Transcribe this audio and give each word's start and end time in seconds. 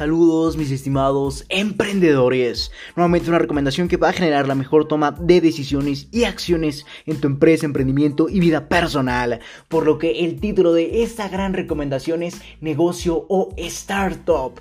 Saludos 0.00 0.56
mis 0.56 0.70
estimados 0.70 1.44
emprendedores. 1.50 2.72
Nuevamente 2.96 3.28
una 3.28 3.38
recomendación 3.38 3.86
que 3.86 3.98
va 3.98 4.08
a 4.08 4.14
generar 4.14 4.48
la 4.48 4.54
mejor 4.54 4.88
toma 4.88 5.10
de 5.10 5.42
decisiones 5.42 6.08
y 6.10 6.24
acciones 6.24 6.86
en 7.04 7.20
tu 7.20 7.26
empresa, 7.26 7.66
emprendimiento 7.66 8.30
y 8.30 8.40
vida 8.40 8.66
personal. 8.66 9.40
Por 9.68 9.84
lo 9.84 9.98
que 9.98 10.24
el 10.24 10.40
título 10.40 10.72
de 10.72 11.02
esta 11.02 11.28
gran 11.28 11.52
recomendación 11.52 12.22
es 12.22 12.40
negocio 12.62 13.26
o 13.28 13.52
startup. 13.58 14.58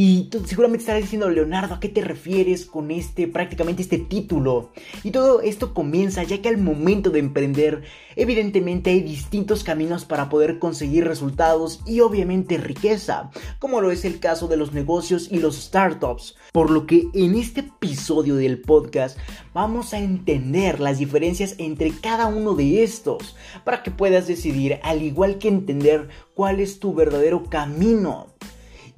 Y 0.00 0.28
tú 0.30 0.44
seguramente 0.46 0.82
estarás 0.82 1.02
diciendo, 1.02 1.28
Leonardo, 1.28 1.74
¿a 1.74 1.80
qué 1.80 1.88
te 1.88 2.02
refieres 2.02 2.66
con 2.66 2.92
este, 2.92 3.26
prácticamente 3.26 3.82
este 3.82 3.98
título? 3.98 4.70
Y 5.02 5.10
todo 5.10 5.40
esto 5.40 5.74
comienza 5.74 6.22
ya 6.22 6.40
que 6.40 6.48
al 6.48 6.56
momento 6.56 7.10
de 7.10 7.18
emprender, 7.18 7.82
evidentemente 8.14 8.90
hay 8.90 9.00
distintos 9.00 9.64
caminos 9.64 10.04
para 10.04 10.28
poder 10.28 10.60
conseguir 10.60 11.04
resultados 11.04 11.80
y 11.84 11.98
obviamente 11.98 12.58
riqueza, 12.58 13.32
como 13.58 13.80
lo 13.80 13.90
es 13.90 14.04
el 14.04 14.20
caso 14.20 14.46
de 14.46 14.56
los 14.56 14.72
negocios 14.72 15.32
y 15.32 15.40
los 15.40 15.56
startups. 15.56 16.36
Por 16.52 16.70
lo 16.70 16.86
que 16.86 17.08
en 17.12 17.34
este 17.34 17.62
episodio 17.62 18.36
del 18.36 18.60
podcast 18.60 19.18
vamos 19.52 19.94
a 19.94 19.98
entender 19.98 20.78
las 20.78 21.00
diferencias 21.00 21.56
entre 21.58 21.90
cada 21.90 22.26
uno 22.26 22.54
de 22.54 22.84
estos, 22.84 23.34
para 23.64 23.82
que 23.82 23.90
puedas 23.90 24.28
decidir, 24.28 24.78
al 24.84 25.02
igual 25.02 25.38
que 25.38 25.48
entender 25.48 26.08
cuál 26.34 26.60
es 26.60 26.78
tu 26.78 26.94
verdadero 26.94 27.42
camino 27.50 28.28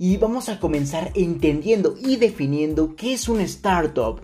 y 0.01 0.17
vamos 0.17 0.49
a 0.49 0.59
comenzar 0.59 1.13
entendiendo 1.15 1.95
y 2.01 2.17
definiendo 2.17 2.97
qué 2.97 3.13
es 3.13 3.29
un 3.29 3.39
startup. 3.43 4.23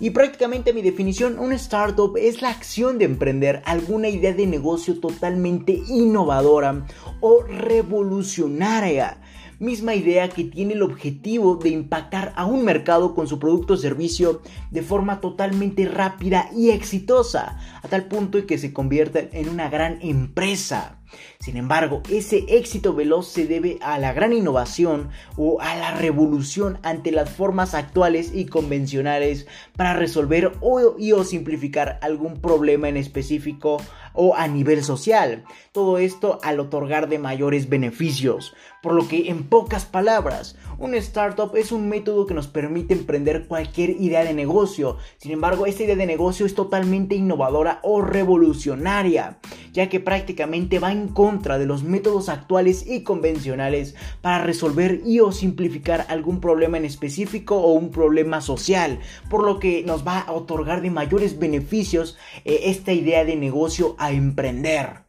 Y 0.00 0.10
prácticamente 0.10 0.72
mi 0.72 0.82
definición, 0.82 1.38
un 1.38 1.52
startup 1.52 2.16
es 2.16 2.42
la 2.42 2.50
acción 2.50 2.98
de 2.98 3.04
emprender 3.04 3.62
alguna 3.64 4.08
idea 4.08 4.32
de 4.32 4.48
negocio 4.48 4.98
totalmente 4.98 5.80
innovadora 5.86 6.88
o 7.20 7.42
revolucionaria. 7.44 9.18
Misma 9.60 9.94
idea 9.94 10.28
que 10.28 10.42
tiene 10.42 10.74
el 10.74 10.82
objetivo 10.82 11.54
de 11.54 11.68
impactar 11.68 12.32
a 12.34 12.44
un 12.44 12.64
mercado 12.64 13.14
con 13.14 13.28
su 13.28 13.38
producto 13.38 13.74
o 13.74 13.76
servicio 13.76 14.42
de 14.72 14.82
forma 14.82 15.20
totalmente 15.20 15.86
rápida 15.86 16.50
y 16.52 16.70
exitosa, 16.70 17.60
a 17.80 17.86
tal 17.86 18.06
punto 18.06 18.44
que 18.44 18.58
se 18.58 18.72
convierta 18.72 19.20
en 19.20 19.48
una 19.48 19.70
gran 19.70 20.00
empresa. 20.02 20.98
Sin 21.38 21.56
embargo, 21.56 22.02
ese 22.08 22.44
éxito 22.48 22.94
veloz 22.94 23.28
se 23.28 23.46
debe 23.46 23.78
a 23.82 23.98
la 23.98 24.12
gran 24.12 24.32
innovación 24.32 25.10
o 25.36 25.60
a 25.60 25.74
la 25.76 25.92
revolución 25.92 26.78
ante 26.82 27.10
las 27.10 27.30
formas 27.30 27.74
actuales 27.74 28.32
y 28.34 28.46
convencionales 28.46 29.46
para 29.76 29.94
resolver 29.94 30.52
o, 30.60 31.24
simplificar 31.24 31.98
algún 32.02 32.40
problema 32.40 32.88
en 32.88 32.96
específico 32.96 33.78
o 34.14 34.34
a 34.36 34.46
nivel 34.48 34.84
social. 34.84 35.44
Todo 35.72 35.98
esto 35.98 36.38
al 36.42 36.60
otorgar 36.60 37.08
de 37.08 37.18
mayores 37.18 37.68
beneficios. 37.68 38.54
Por 38.82 38.94
lo 38.94 39.08
que, 39.08 39.30
en 39.30 39.44
pocas 39.44 39.84
palabras, 39.84 40.56
un 40.82 40.96
startup 40.96 41.54
es 41.54 41.70
un 41.70 41.88
método 41.88 42.26
que 42.26 42.34
nos 42.34 42.48
permite 42.48 42.92
emprender 42.92 43.46
cualquier 43.46 43.90
idea 43.90 44.24
de 44.24 44.34
negocio. 44.34 44.96
Sin 45.16 45.30
embargo, 45.30 45.64
esta 45.64 45.84
idea 45.84 45.94
de 45.94 46.06
negocio 46.06 46.44
es 46.44 46.56
totalmente 46.56 47.14
innovadora 47.14 47.78
o 47.84 48.02
revolucionaria, 48.02 49.38
ya 49.72 49.88
que 49.88 50.00
prácticamente 50.00 50.80
va 50.80 50.90
en 50.90 51.06
contra 51.06 51.56
de 51.56 51.66
los 51.66 51.84
métodos 51.84 52.28
actuales 52.28 52.84
y 52.84 53.04
convencionales 53.04 53.94
para 54.22 54.42
resolver 54.42 55.02
y 55.06 55.20
o 55.20 55.30
simplificar 55.30 56.04
algún 56.08 56.40
problema 56.40 56.78
en 56.78 56.84
específico 56.84 57.58
o 57.58 57.74
un 57.74 57.92
problema 57.92 58.40
social, 58.40 58.98
por 59.30 59.44
lo 59.44 59.60
que 59.60 59.84
nos 59.84 60.04
va 60.04 60.18
a 60.18 60.32
otorgar 60.32 60.82
de 60.82 60.90
mayores 60.90 61.38
beneficios 61.38 62.18
eh, 62.44 62.62
esta 62.64 62.92
idea 62.92 63.24
de 63.24 63.36
negocio 63.36 63.94
a 63.98 64.10
emprender. 64.10 65.04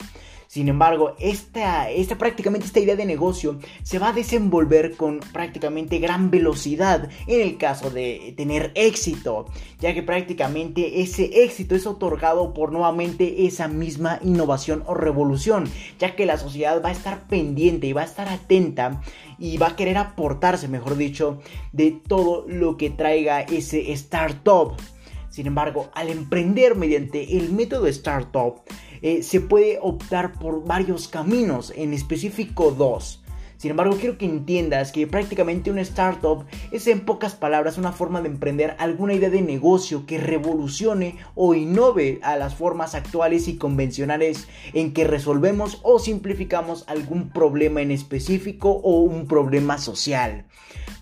Sin 0.53 0.69
embargo, 0.69 1.15
esta, 1.17 1.89
esta 1.89 2.19
prácticamente 2.19 2.67
esta 2.67 2.79
idea 2.79 2.95
de 2.95 3.07
negocio 3.07 3.57
se 3.81 3.97
va 3.97 4.09
a 4.09 4.13
desenvolver 4.13 4.95
con 4.95 5.19
prácticamente 5.19 5.97
gran 5.97 6.29
velocidad 6.29 7.09
en 7.25 7.41
el 7.41 7.57
caso 7.57 7.89
de 7.89 8.35
tener 8.37 8.71
éxito, 8.75 9.47
ya 9.79 9.95
que 9.95 10.03
prácticamente 10.03 11.01
ese 11.01 11.43
éxito 11.43 11.73
es 11.73 11.87
otorgado 11.87 12.53
por 12.53 12.71
nuevamente 12.71 13.47
esa 13.47 13.67
misma 13.67 14.19
innovación 14.21 14.83
o 14.85 14.93
revolución, 14.93 15.63
ya 15.97 16.15
que 16.15 16.27
la 16.27 16.37
sociedad 16.37 16.83
va 16.85 16.89
a 16.89 16.91
estar 16.91 17.27
pendiente 17.27 17.87
y 17.87 17.93
va 17.93 18.01
a 18.01 18.05
estar 18.05 18.29
atenta 18.29 19.01
y 19.39 19.57
va 19.57 19.69
a 19.69 19.75
querer 19.75 19.97
aportarse, 19.97 20.67
mejor 20.67 20.97
dicho, 20.97 21.39
de 21.71 21.99
todo 22.07 22.45
lo 22.47 22.77
que 22.77 22.91
traiga 22.91 23.41
ese 23.41 23.91
startup. 23.93 24.75
Sin 25.31 25.47
embargo, 25.47 25.89
al 25.95 26.09
emprender 26.09 26.75
mediante 26.75 27.39
el 27.39 27.51
método 27.51 27.87
startup, 27.87 28.61
eh, 29.03 29.21
se 29.21 29.41
puede 29.41 29.77
optar 29.81 30.33
por 30.39 30.65
varios 30.65 31.07
caminos, 31.07 31.71
en 31.75 31.93
específico 31.93 32.71
dos. 32.71 33.19
Sin 33.57 33.71
embargo, 33.71 33.95
quiero 33.97 34.17
que 34.17 34.25
entiendas 34.25 34.91
que 34.91 35.07
prácticamente 35.07 35.71
una 35.71 35.81
startup 35.81 36.45
es 36.71 36.87
en 36.87 37.05
pocas 37.05 37.35
palabras 37.35 37.77
una 37.77 37.93
forma 37.93 38.21
de 38.21 38.29
emprender 38.29 38.75
alguna 38.77 39.13
idea 39.13 39.29
de 39.29 39.41
negocio 39.41 40.05
que 40.05 40.17
revolucione 40.17 41.15
o 41.35 41.53
innove 41.53 42.19
a 42.23 42.35
las 42.35 42.55
formas 42.55 42.95
actuales 42.95 43.47
y 43.47 43.57
convencionales 43.57 44.47
en 44.73 44.93
que 44.93 45.05
resolvemos 45.05 45.79
o 45.83 45.99
simplificamos 45.99 46.83
algún 46.87 47.29
problema 47.29 47.81
en 47.81 47.91
específico 47.91 48.69
o 48.69 49.01
un 49.01 49.27
problema 49.27 49.77
social. 49.77 50.45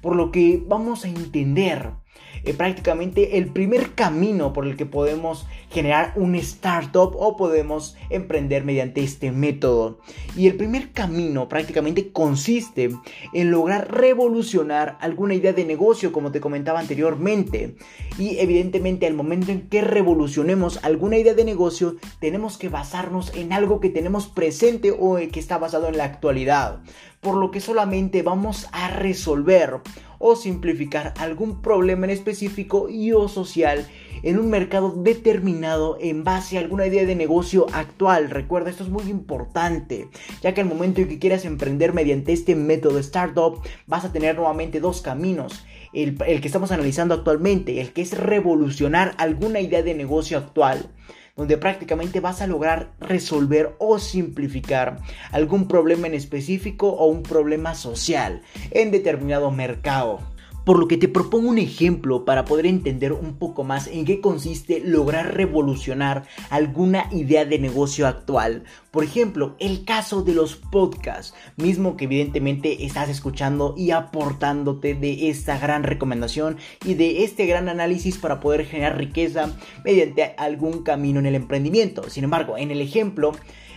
Por 0.02 0.16
lo 0.16 0.32
que 0.32 0.64
vamos 0.68 1.06
a 1.06 1.08
entender 1.08 2.01
eh, 2.44 2.54
prácticamente 2.54 3.38
el 3.38 3.48
primer 3.48 3.94
camino 3.94 4.54
por 4.54 4.66
el 4.68 4.76
que 4.76 4.86
podemos 4.86 5.48
generar 5.70 6.14
un 6.16 6.36
startup 6.36 7.16
o 7.18 7.38
podemos 7.38 7.96
emprender 8.10 8.64
mediante 8.64 9.04
este 9.04 9.32
método. 9.32 10.00
Y 10.36 10.48
el 10.48 10.56
primer 10.56 10.92
camino 10.92 11.48
prácticamente 11.48 12.12
consiste 12.12 12.92
en 13.34 13.52
lograr 13.52 13.92
revolucionar 13.92 14.98
alguna 15.02 15.34
idea 15.34 15.54
de 15.54 15.66
negocio, 15.66 16.12
como 16.12 16.32
te 16.32 16.42
comentaba 16.42 16.80
anteriormente. 16.80 17.76
Y 18.18 18.40
evidentemente 18.40 19.08
al 19.08 19.14
momento 19.14 19.52
en 19.52 19.70
que 19.70 19.82
revolucionemos 19.82 20.84
alguna 20.84 21.18
idea 21.18 21.34
de 21.34 21.46
negocio, 21.46 21.96
tenemos 22.20 22.58
que 22.58 22.70
basarnos 22.70 23.34
en 23.36 23.54
algo 23.54 23.80
que 23.80 23.90
tenemos 23.90 24.28
presente 24.28 24.92
o 24.92 25.18
que 25.32 25.40
está 25.40 25.58
basado 25.58 25.88
en 25.88 25.98
la 25.98 26.06
actualidad. 26.06 26.82
Por 27.22 27.36
lo 27.36 27.52
que 27.52 27.60
solamente 27.60 28.24
vamos 28.24 28.68
a 28.72 28.90
resolver 28.90 29.82
o 30.22 30.36
simplificar 30.36 31.14
algún 31.18 31.62
problema 31.62 32.06
en 32.06 32.12
específico 32.12 32.88
y 32.90 33.12
o 33.12 33.28
social 33.28 33.88
en 34.24 34.38
un 34.38 34.50
mercado 34.50 34.92
determinado 34.92 35.98
en 36.00 36.24
base 36.24 36.58
a 36.58 36.62
alguna 36.62 36.86
idea 36.86 37.06
de 37.06 37.16
negocio 37.16 37.66
actual. 37.74 38.30
Recuerda, 38.30 38.70
esto 38.70 38.84
es 38.84 38.90
muy 38.90 39.10
importante, 39.10 40.08
ya 40.42 40.54
que 40.54 40.62
al 40.62 40.68
momento 40.68 41.02
en 41.02 41.08
que 41.08 41.20
quieras 41.20 41.44
emprender 41.44 41.94
mediante 41.94 42.34
este 42.34 42.56
método 42.56 43.00
startup, 43.00 43.62
vas 43.88 44.06
a 44.06 44.14
tener 44.14 44.36
nuevamente 44.36 44.80
dos 44.80 45.02
caminos. 45.02 45.66
El, 45.92 46.18
el 46.26 46.40
que 46.40 46.48
estamos 46.48 46.72
analizando 46.72 47.16
actualmente, 47.16 47.82
el 47.82 47.92
que 47.92 48.02
es 48.02 48.18
revolucionar 48.18 49.14
alguna 49.18 49.60
idea 49.60 49.82
de 49.82 49.96
negocio 49.96 50.38
actual 50.38 50.90
donde 51.36 51.58
prácticamente 51.58 52.20
vas 52.20 52.42
a 52.42 52.48
lograr 52.48 52.92
resolver 53.00 53.76
o 53.80 54.00
simplificar 54.00 55.00
algún 55.32 55.68
problema 55.68 56.08
en 56.08 56.14
específico 56.14 56.90
o 56.90 57.08
un 57.08 57.24
problema 57.24 57.76
social 57.76 58.42
en 58.72 58.92
determinado 58.92 59.52
mercado. 59.52 60.31
Por 60.66 60.78
lo 60.78 60.88
que 60.88 60.98
te 60.98 61.08
propongo 61.08 61.50
un 61.50 61.58
ejemplo 61.58 62.24
para 62.24 62.46
poder 62.46 62.68
entender 62.68 63.14
un 63.14 63.38
poco 63.38 63.64
más 63.64 63.88
en 63.88 64.06
qué 64.06 64.22
consiste 64.22 64.80
lograr 64.80 65.36
revolucionar 65.36 66.26
alguna 66.52 67.08
idea 67.12 67.46
de 67.46 67.58
negocio 67.58 68.08
actual. 68.08 68.64
Por 68.92 69.04
ejemplo, 69.04 69.56
el 69.60 69.86
caso 69.86 70.22
de 70.22 70.36
los 70.36 70.56
podcasts, 70.56 71.34
mismo 71.58 71.98
que 71.98 72.06
evidentemente 72.06 72.86
estás 72.86 73.10
escuchando 73.10 73.74
y 73.76 73.90
aportándote 73.90 74.94
de 74.94 75.30
esta 75.30 75.58
gran 75.58 75.82
recomendación 75.82 76.58
y 76.86 76.94
de 76.94 77.24
este 77.24 77.48
gran 77.48 77.68
análisis 77.68 78.20
para 78.20 78.40
poder 78.40 78.66
generar 78.66 79.00
riqueza 79.00 79.58
mediante 79.84 80.36
algún 80.38 80.84
camino 80.84 81.20
en 81.20 81.26
el 81.26 81.36
emprendimiento. 81.36 82.08
Sin 82.08 82.24
embargo, 82.24 82.56
en 82.56 82.70
el 82.70 82.82
ejemplo, 82.82 83.32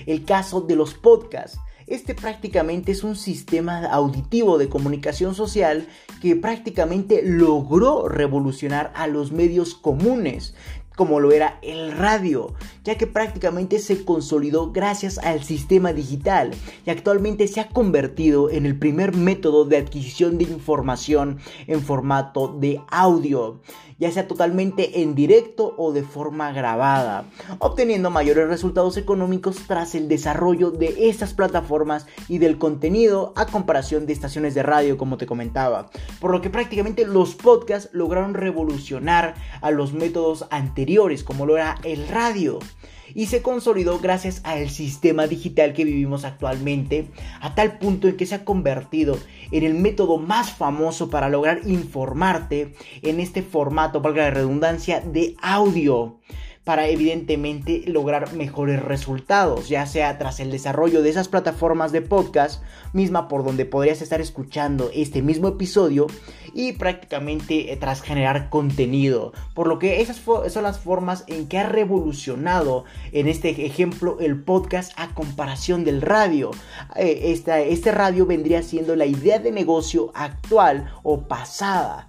el 0.05 0.25
caso 0.27 0.61
de 0.61 0.77
los 0.77 0.93
podcasts. 0.93 1.59
Este 1.87 2.15
prácticamente 2.15 2.93
es 2.93 3.05
un 3.05 3.15
sistema 3.15 3.85
auditivo 3.87 4.57
de 4.57 4.69
comunicación 4.69 5.35
social 5.35 5.87
que 6.23 6.35
prácticamente 6.35 7.21
logró 7.23 8.09
revolucionar 8.09 8.93
a 8.95 9.07
los 9.07 9.33
medios 9.33 9.75
comunes 9.75 10.55
como 10.97 11.21
lo 11.21 11.33
era 11.33 11.59
el 11.63 11.93
radio, 11.93 12.55
ya 12.85 12.97
que 12.97 13.07
prácticamente 13.07 13.79
se 13.79 14.05
consolidó 14.05 14.71
gracias 14.71 15.19
al 15.19 15.43
sistema 15.43 15.93
digital 15.93 16.53
y 16.87 16.91
actualmente 16.91 17.49
se 17.49 17.61
ha 17.61 17.69
convertido 17.69 18.51
en 18.51 18.67
el 18.67 18.79
primer 18.79 19.17
método 19.17 19.65
de 19.65 19.79
adquisición 19.79 20.39
de 20.39 20.45
información 20.45 21.39
en 21.67 21.83
formato 21.83 22.57
de 22.61 22.81
audio, 22.91 23.61
ya 23.99 24.11
sea 24.13 24.29
totalmente 24.29 25.03
en 25.03 25.15
directo 25.15 25.75
o 25.79 25.93
de 25.93 26.03
forma 26.03 26.53
grabada, 26.53 27.25
obteniendo 27.59 28.11
mayores 28.11 28.49
resultados 28.49 28.97
económicos 28.97 29.57
tras 29.67 29.95
el 29.95 30.09
desarrollo 30.09 30.71
de 30.71 31.09
estas 31.09 31.35
plataformas 31.35 32.07
y 32.29 32.39
del 32.39 32.59
contenido 32.59 33.33
a 33.37 33.47
comparación 33.47 34.07
de 34.07 34.13
estaciones 34.13 34.55
de 34.55 34.63
radio 34.63 34.97
como 34.97 35.17
te 35.17 35.27
comentaba, 35.27 35.91
por 36.21 36.31
lo 36.31 36.41
que 36.41 36.51
prácticamente 36.51 37.07
los 37.07 37.35
podcasts 37.35 37.91
lograron 37.93 38.35
revolucionar 38.35 39.35
a 39.61 39.71
los 39.71 39.93
métodos 39.93 40.47
anteriores 40.51 40.84
como 41.25 41.47
lo 41.47 41.57
era 41.57 41.77
el 41.83 42.07
radio 42.09 42.59
y 43.15 43.27
se 43.27 43.43
consolidó 43.43 44.01
gracias 44.01 44.41
al 44.45 44.69
sistema 44.71 45.27
digital 45.27 45.73
que 45.73 45.85
vivimos 45.85 46.25
actualmente, 46.25 47.09
a 47.41 47.55
tal 47.55 47.79
punto 47.79 48.09
en 48.09 48.17
que 48.17 48.27
se 48.27 48.35
ha 48.35 48.45
convertido 48.45 49.19
en 49.51 49.65
el 49.65 49.75
método 49.75 50.19
más 50.19 50.53
famoso 50.53 51.11
para 51.11 51.29
lograr 51.29 51.61
informarte 51.67 52.75
en 53.03 53.21
este 53.21 53.43
formato, 53.43 54.01
valga 54.01 54.25
la 54.25 54.31
redundancia, 54.31 55.01
de 55.01 55.37
audio 55.41 56.19
para 56.65 56.89
evidentemente 56.89 57.83
lograr 57.87 58.33
mejores 58.33 58.83
resultados, 58.83 59.69
ya 59.69 59.85
sea 59.85 60.17
tras 60.17 60.41
el 60.41 60.51
desarrollo 60.51 61.03
de 61.03 61.11
esas 61.11 61.29
plataformas 61.29 61.93
de 61.93 62.01
podcast, 62.01 62.63
misma 62.95 63.29
por 63.29 63.45
donde 63.45 63.67
podrías 63.67 64.01
estar 64.01 64.23
escuchando 64.23 64.91
este 64.95 65.21
mismo 65.21 65.49
episodio 65.49 66.07
y 66.55 66.73
prácticamente 66.73 67.73
eh, 67.73 67.77
tras 67.77 68.01
generar 68.01 68.49
contenido. 68.49 69.33
Por 69.55 69.67
lo 69.67 69.79
que 69.79 70.01
esas 70.01 70.17
son 70.19 70.63
las 70.63 70.79
formas 70.79 71.25
en 71.27 71.49
que 71.49 71.59
ha 71.59 71.69
revolucionado 71.69 72.85
en 73.13 73.29
este 73.29 73.67
ejemplo 73.67 74.19
el 74.21 74.43
podcast 74.43 74.93
a 74.97 75.09
comparación 75.15 75.85
del 75.85 76.01
radio. 76.01 76.53
Eh, 76.97 77.33
este 77.33 77.93
radio 77.93 78.27
vendría 78.27 78.63
siendo 78.63 78.97
la 78.97 79.07
idea 79.07 79.39
de 79.39 79.53
negocio 79.53 80.13
actual 80.15 80.93
o 81.03 81.23
pasada 81.23 82.09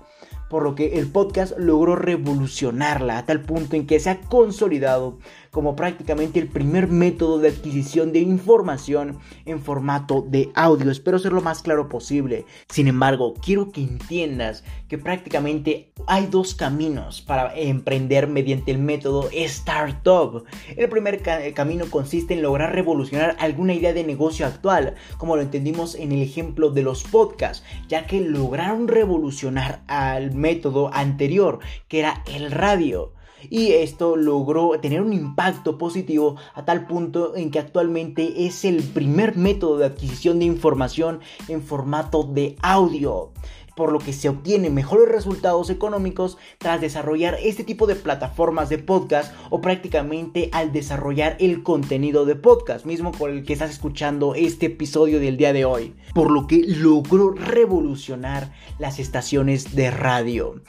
por 0.50 0.63
lo 0.63 0.75
que 0.75 1.00
el 1.00 1.07
podcast 1.07 1.57
logró 1.57 1.95
revolucionarla 1.95 3.18
a 3.18 3.25
tal 3.25 3.42
punto 3.42 3.75
en 3.75 3.88
que 3.88 4.00
se 4.00 4.09
ha 4.09 4.21
consolidado 4.21 5.18
como 5.56 5.78
prácticamente 5.78 6.38
el 6.38 6.50
primer 6.50 6.90
método 6.90 7.40
de 7.40 7.48
adquisición 7.48 8.12
de 8.12 8.19
información 8.19 9.19
en 9.46 9.62
formato 9.62 10.22
de 10.28 10.50
audio. 10.54 10.92
Espero 10.92 11.18
ser 11.18 11.31
lo 11.31 11.40
más 11.40 11.62
claro 11.62 11.88
posible. 11.88 12.44
Sin 12.68 12.90
embargo, 12.90 13.34
quiero 13.42 13.72
que 13.72 13.80
entiendas 13.80 14.66
que 14.90 14.98
prácticamente 14.98 15.94
hay 16.07 16.25
dos 16.25 16.56
caminos 16.56 17.22
para 17.22 17.56
emprender 17.56 18.28
mediante 18.28 18.72
el 18.72 18.80
método 18.80 19.30
Startup. 19.31 20.44
El 20.75 20.90
primer 20.90 21.22
camino 21.54 21.86
consiste 21.90 22.34
en 22.34 22.42
lograr 22.42 22.75
revolucionar 22.75 23.38
alguna 23.40 23.75
idea 23.75 23.94
de 23.94 24.04
negocio 24.04 24.46
actual, 24.46 24.96
como 25.18 25.38
lo 25.38 25.42
entendimos 25.42 25.96
en 25.96 26.12
el 26.12 26.22
ejemplo 26.22 26.72
de 26.72 26.81
los 26.81 27.06
podcasts, 27.06 27.63
ya 27.88 28.06
que 28.07 28.19
lograron 28.19 28.90
revolucionar 28.90 29.84
al 29.88 30.34
método 30.34 30.94
anterior, 30.94 31.60
que 31.88 32.00
era 32.00 32.25
el 32.28 32.52
radio 32.52 33.13
y 33.50 33.71
esto 33.71 34.15
logró 34.15 34.71
tener 34.80 35.01
un 35.01 35.13
impacto 35.13 35.77
positivo 35.77 36.36
a 36.53 36.65
tal 36.65 36.88
punto 36.88 37.36
en 37.36 37.51
que 37.51 37.59
actualmente 37.59 38.45
es 38.45 38.65
el 38.65 38.83
primer 38.83 39.38
método 39.38 39.77
de 39.77 39.86
adquisición 39.86 40.39
de 40.39 40.45
información 40.45 41.19
en 41.47 41.62
formato 41.62 42.24
de 42.24 42.56
audio 42.62 43.31
por 43.75 43.92
lo 43.92 44.00
que 44.00 44.13
se 44.13 44.30
obtienen 44.30 44.74
mejores 44.74 45.09
resultados 45.09 45.69
económicos 45.69 46.38
tras 46.57 46.81
desarrollar 46.81 47.38
este 47.42 47.63
tipo 47.63 47.88
de 47.88 47.95
plataformas 47.95 48.69
de 48.69 48.77
podcast 48.77 49.33
o 49.50 49.62
prácticamente 49.62 50.50
al 50.53 50.71
desarrollar 50.71 51.36
el 51.39 51.62
contenido 51.62 52.25
de 52.25 52.36
podcast, 52.36 52.86
mismo 52.86 53.12
con 53.12 53.31
el 53.31 53.44
que 53.44 53.53
estás 53.53 53.71
escuchando 53.71 54.33
este 54.33 54.68
episodio 54.68 55.19
del 55.19 55.38
día 55.38 55.53
de 55.53 55.65
hoy, 55.65 55.94
por 56.13 56.31
lo 56.31 56.47
que 56.47 56.63
logró 56.65 57.31
revolucionar 57.31 58.51
las 58.80 59.00
estaciones 59.00 59.75
de 59.75 59.92
radio 59.92 60.62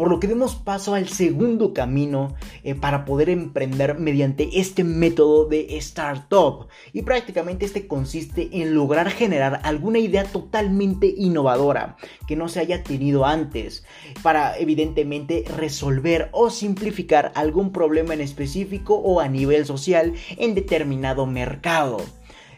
por 0.00 0.08
lo 0.08 0.18
que 0.18 0.28
demos 0.28 0.54
paso 0.54 0.94
al 0.94 1.10
segundo 1.10 1.74
camino 1.74 2.34
eh, 2.64 2.74
para 2.74 3.04
poder 3.04 3.28
emprender 3.28 3.98
mediante 3.98 4.58
este 4.58 4.82
método 4.82 5.44
de 5.44 5.76
startup. 5.76 6.68
Y 6.94 7.02
prácticamente 7.02 7.66
este 7.66 7.86
consiste 7.86 8.48
en 8.50 8.74
lograr 8.74 9.10
generar 9.10 9.60
alguna 9.62 9.98
idea 9.98 10.24
totalmente 10.24 11.12
innovadora 11.14 11.98
que 12.26 12.34
no 12.34 12.48
se 12.48 12.60
haya 12.60 12.82
tenido 12.82 13.26
antes, 13.26 13.84
para 14.22 14.56
evidentemente 14.56 15.44
resolver 15.54 16.30
o 16.32 16.48
simplificar 16.48 17.30
algún 17.34 17.70
problema 17.70 18.14
en 18.14 18.22
específico 18.22 18.94
o 18.94 19.20
a 19.20 19.28
nivel 19.28 19.66
social 19.66 20.14
en 20.38 20.54
determinado 20.54 21.26
mercado. 21.26 21.98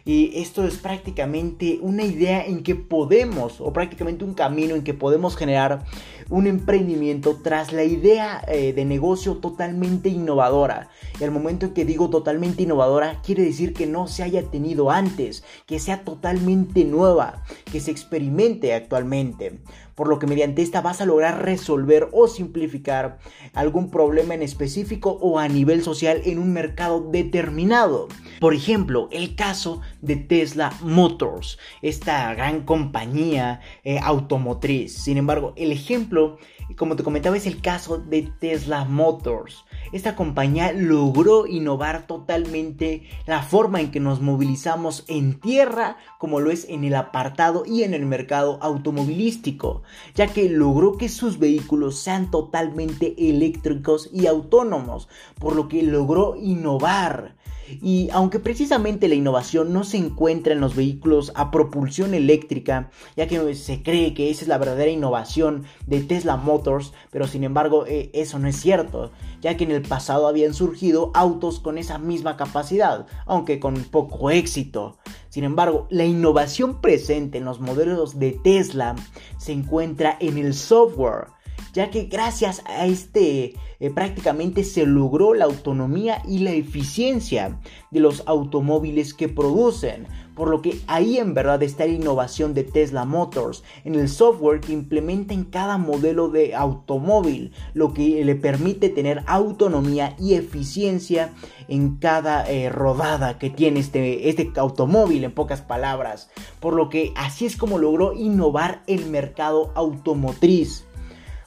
Y 0.05 0.33
esto 0.35 0.65
es 0.65 0.77
prácticamente 0.77 1.79
una 1.81 2.03
idea 2.05 2.45
en 2.45 2.63
que 2.63 2.75
podemos, 2.75 3.61
o 3.61 3.73
prácticamente 3.73 4.25
un 4.25 4.35
camino 4.35 4.75
en 4.75 4.83
que 4.83 4.95
podemos 4.95 5.37
generar 5.37 5.85
un 6.29 6.47
emprendimiento 6.47 7.41
tras 7.43 7.73
la 7.73 7.85
idea 7.85 8.43
eh, 8.49 8.73
de 8.73 8.85
negocio 8.85 9.37
totalmente 9.37 10.09
innovadora. 10.09 10.89
Y 11.21 11.25
al 11.25 11.31
momento 11.31 11.67
en 11.67 11.75
que 11.75 11.85
digo 11.85 12.11
totalmente 12.11 12.63
innovadora, 12.63 13.21
quiere 13.23 13.45
decir 13.45 13.75
que 13.75 13.87
no 13.87 14.09
se 14.09 14.23
haya 14.23 14.43
tenido 14.43 14.91
antes, 14.91 15.45
que 15.67 15.79
sea 15.79 16.05
totalmente 16.05 16.85
nueva, 16.85 17.43
que 17.71 17.81
se 17.81 17.91
experimente 17.91 18.75
actualmente 18.75 19.61
por 19.95 20.09
lo 20.09 20.19
que 20.19 20.27
mediante 20.27 20.63
esta 20.63 20.81
vas 20.81 21.01
a 21.01 21.07
lograr 21.07 21.45
resolver 21.45 22.09
o 22.13 22.29
simplificar 22.29 23.19
algún 23.53 23.91
problema 23.91 24.35
en 24.35 24.43
específico 24.43 25.19
o 25.21 25.39
a 25.39 25.49
nivel 25.49 25.83
social 25.83 26.23
en 26.25 26.39
un 26.39 26.53
mercado 26.53 27.09
determinado. 27.11 28.09
Por 28.41 28.55
ejemplo, 28.55 29.09
el 29.13 29.37
caso 29.37 29.81
de 30.03 30.17
Tesla 30.17 30.73
Motors, 30.83 31.59
esta 31.81 32.35
gran 32.35 32.65
compañía 32.65 33.61
eh, 33.85 33.99
automotriz. 34.03 34.95
Sin 34.95 35.17
embargo, 35.17 35.55
el 35.57 35.73
ejemplo, 35.73 36.37
como 36.77 36.97
te 36.97 37.03
comentaba, 37.03 37.37
es 37.37 37.47
el 37.47 37.63
caso 37.63 37.99
de 37.99 38.31
Tesla 38.39 38.85
Motors 38.85 39.65
esta 39.93 40.17
compañía 40.17 40.73
logró 40.73 41.47
innovar 41.47 42.07
totalmente 42.07 43.03
la 43.27 43.43
forma 43.43 43.81
en 43.81 43.91
que 43.91 44.01
nos 44.01 44.23
movilizamos 44.23 45.05
en 45.07 45.39
tierra, 45.39 45.99
como 46.19 46.41
lo 46.41 46.51
es 46.51 46.67
en 46.71 46.85
el 46.85 46.95
apartado 46.95 47.65
y 47.67 47.83
en 47.83 47.93
el 47.93 48.07
mercado 48.07 48.59
automovilístico, 48.63 49.83
ya 50.15 50.29
que 50.29 50.49
logró 50.49 50.97
que 50.97 51.11
sus 51.11 51.39
vehículos 51.39 51.99
sean 51.99 52.31
totalmente 52.31 53.15
eléctricos 53.19 54.09
y 54.15 54.27
autónomos, 54.27 55.09
por 55.39 55.55
lo 55.55 55.69
que 55.69 55.83
logró 55.83 56.37
innovar 56.37 57.37
y 57.81 58.09
aunque 58.13 58.41
precisamente 58.41 59.09
la 59.09 59.15
innovación 59.15 59.73
no 59.73 59.85
se 59.85 59.97
encuentra 59.97 60.53
en 60.53 60.61
los 60.61 60.75
vehículos 60.75 61.33
a 61.35 61.51
propulsión 61.51 62.15
eléctrica, 62.15 62.91
ya 63.17 63.27
que 63.27 63.55
se 63.55 63.83
cree 63.83 64.15
que 64.15 64.31
esa 64.31 64.43
es 64.43 64.49
la 64.49 64.59
verdadera 64.59 64.91
innovación 64.91 65.65
de 65.87 66.01
Tesla 66.01 66.37
Motors, 66.37 66.93
pero 67.11 67.27
sin 67.27 67.45
embargo 67.45 67.87
eh, 67.87 68.11
eso 68.13 68.39
no 68.39 68.49
es 68.49 68.57
cierto, 68.57 69.13
ya 69.41 69.57
que 69.57 69.65
en 69.65 69.71
el 69.71 69.83
pasado 69.83 70.27
habían 70.27 70.55
surgido 70.55 71.11
autos 71.15 71.61
con 71.61 71.79
esa 71.79 71.99
misma 71.99 72.37
capacidad, 72.37 73.07
aunque 73.27 73.61
con 73.61 73.75
poco 73.85 74.31
éxito. 74.31 74.99
Sin 75.29 75.45
embargo, 75.45 75.87
la 75.91 76.05
innovación 76.05 76.81
presente 76.81 77.39
en 77.39 77.45
los 77.45 77.61
modelos 77.61 78.19
de 78.19 78.33
Tesla 78.33 78.95
se 79.39 79.53
encuentra 79.53 80.17
en 80.21 80.37
el 80.37 80.55
software 80.55 81.29
ya 81.73 81.91
que 81.91 82.05
gracias 82.05 82.63
a 82.67 82.87
este 82.87 83.55
eh, 83.81 83.91
prácticamente 83.91 84.63
se 84.63 84.87
logró 84.87 85.35
la 85.35 85.47
autonomía 85.47 86.23
y 86.29 86.39
la 86.39 86.53
eficiencia 86.53 87.59
de 87.91 88.01
los 88.01 88.23
automóviles 88.27 89.15
que 89.15 89.29
producen. 89.29 90.07
Por 90.35 90.49
lo 90.49 90.63
que 90.63 90.81
ahí 90.87 91.19
en 91.19 91.35
verdad 91.35 91.63
está 91.63 91.85
la 91.85 91.93
innovación 91.93 92.55
de 92.55 92.65
Tesla 92.65 93.05
Motors 93.05 93.65
en 93.85 93.97
el 93.97 94.09
software 94.09 94.61
que 94.61 94.73
implementa 94.73 95.35
en 95.35 95.45
cada 95.45 95.77
modelo 95.77 96.29
de 96.29 96.55
automóvil, 96.55 97.53
lo 97.75 97.93
que 97.93 98.25
le 98.25 98.35
permite 98.35 98.89
tener 98.89 99.23
autonomía 99.27 100.17
y 100.19 100.35
eficiencia 100.35 101.33
en 101.69 101.97
cada 101.97 102.51
eh, 102.51 102.71
rodada 102.71 103.39
que 103.39 103.51
tiene 103.51 103.81
este, 103.81 104.31
este 104.31 104.53
automóvil, 104.57 105.25
en 105.25 105.33
pocas 105.33 105.61
palabras. 105.61 106.31
Por 106.61 106.75
lo 106.75 106.89
que 106.89 107.13
así 107.15 107.45
es 107.45 107.57
como 107.57 107.79
logró 107.79 108.15
innovar 108.15 108.83
el 108.87 109.07
mercado 109.07 109.71
automotriz 109.75 110.87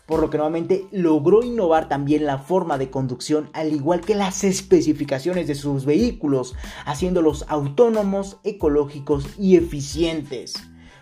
por 0.05 0.19
lo 0.19 0.29
que 0.29 0.37
nuevamente 0.37 0.85
logró 0.91 1.43
innovar 1.43 1.89
también 1.89 2.25
la 2.25 2.37
forma 2.37 2.77
de 2.77 2.89
conducción 2.89 3.49
al 3.53 3.73
igual 3.73 4.01
que 4.01 4.15
las 4.15 4.43
especificaciones 4.43 5.47
de 5.47 5.55
sus 5.55 5.85
vehículos, 5.85 6.55
haciéndolos 6.85 7.45
autónomos, 7.47 8.37
ecológicos 8.43 9.27
y 9.39 9.55
eficientes. 9.55 10.53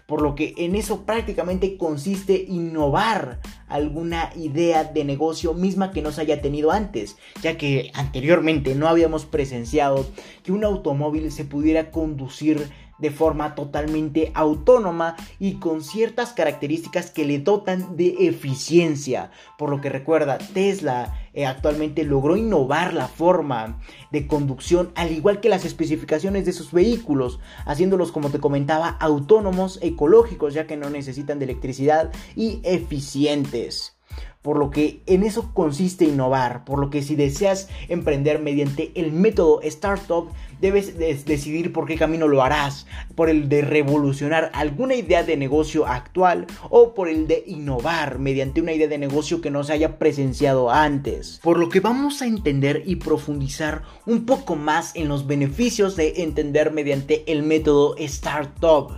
Por 0.05 0.21
lo 0.21 0.35
que 0.35 0.53
en 0.57 0.75
eso 0.75 1.05
prácticamente 1.05 1.77
consiste 1.77 2.45
innovar 2.47 3.39
alguna 3.69 4.31
idea 4.35 4.83
de 4.83 5.05
negocio 5.05 5.53
misma 5.53 5.91
que 5.91 6.01
no 6.01 6.11
se 6.11 6.21
haya 6.21 6.41
tenido 6.41 6.71
antes, 6.71 7.15
ya 7.41 7.57
que 7.57 7.89
anteriormente 7.93 8.75
no 8.75 8.87
habíamos 8.87 9.25
presenciado 9.25 10.05
que 10.43 10.51
un 10.51 10.65
automóvil 10.65 11.31
se 11.31 11.45
pudiera 11.45 11.89
conducir 11.89 12.69
de 12.97 13.11
forma 13.11 13.55
totalmente 13.55 14.31
autónoma 14.33 15.15
y 15.39 15.55
con 15.55 15.83
ciertas 15.83 16.33
características 16.33 17.11
que 17.11 17.25
le 17.25 17.39
dotan 17.39 17.95
de 17.97 18.15
eficiencia. 18.27 19.31
Por 19.57 19.69
lo 19.69 19.81
que 19.81 19.89
recuerda, 19.89 20.37
Tesla 20.37 21.13
eh, 21.33 21.45
actualmente 21.45 22.03
logró 22.03 22.37
innovar 22.37 22.93
la 22.93 23.07
forma 23.07 23.79
de 24.11 24.27
conducción 24.27 24.91
al 24.95 25.11
igual 25.11 25.39
que 25.39 25.49
las 25.49 25.65
especificaciones 25.65 26.45
de 26.45 26.53
sus 26.53 26.71
vehículos, 26.71 27.39
haciéndolos 27.65 28.11
como 28.11 28.29
te 28.29 28.39
comentaba 28.39 28.89
autónomos, 28.99 29.79
ecológicos 29.81 30.53
ya 30.53 30.67
que 30.67 30.77
no 30.77 30.89
necesitan 30.89 31.39
de 31.39 31.45
electricidad 31.45 32.11
y 32.35 32.61
eficientes. 32.63 33.97
Por 34.43 34.59
lo 34.59 34.69
que 34.69 35.01
en 35.07 35.23
eso 35.23 35.51
consiste 35.53 36.05
innovar, 36.05 36.65
por 36.65 36.77
lo 36.77 36.89
que 36.89 37.01
si 37.01 37.15
deseas 37.15 37.69
emprender 37.87 38.39
mediante 38.39 38.91
el 38.95 39.13
método 39.13 39.61
startup, 39.61 40.29
debes 40.59 40.97
decidir 40.97 41.73
por 41.73 41.87
qué 41.87 41.95
camino 41.95 42.27
lo 42.27 42.43
harás, 42.43 42.85
por 43.15 43.29
el 43.29 43.49
de 43.49 43.61
revolucionar 43.61 44.51
alguna 44.53 44.95
idea 44.95 45.23
de 45.23 45.37
negocio 45.37 45.87
actual 45.87 46.45
o 46.69 46.93
por 46.93 47.07
el 47.07 47.27
de 47.27 47.43
innovar 47.47 48.19
mediante 48.19 48.61
una 48.61 48.73
idea 48.73 48.87
de 48.87 48.97
negocio 48.97 49.41
que 49.41 49.49
no 49.49 49.63
se 49.63 49.73
haya 49.73 49.97
presenciado 49.97 50.69
antes. 50.69 51.39
Por 51.41 51.57
lo 51.57 51.69
que 51.69 51.79
vamos 51.79 52.21
a 52.21 52.27
entender 52.27 52.83
y 52.85 52.97
profundizar 52.97 53.83
un 54.05 54.25
poco 54.25 54.55
más 54.57 54.95
en 54.95 55.07
los 55.07 55.25
beneficios 55.25 55.95
de 55.95 56.21
entender 56.23 56.71
mediante 56.71 57.23
el 57.31 57.43
método 57.43 57.95
startup. 57.97 58.91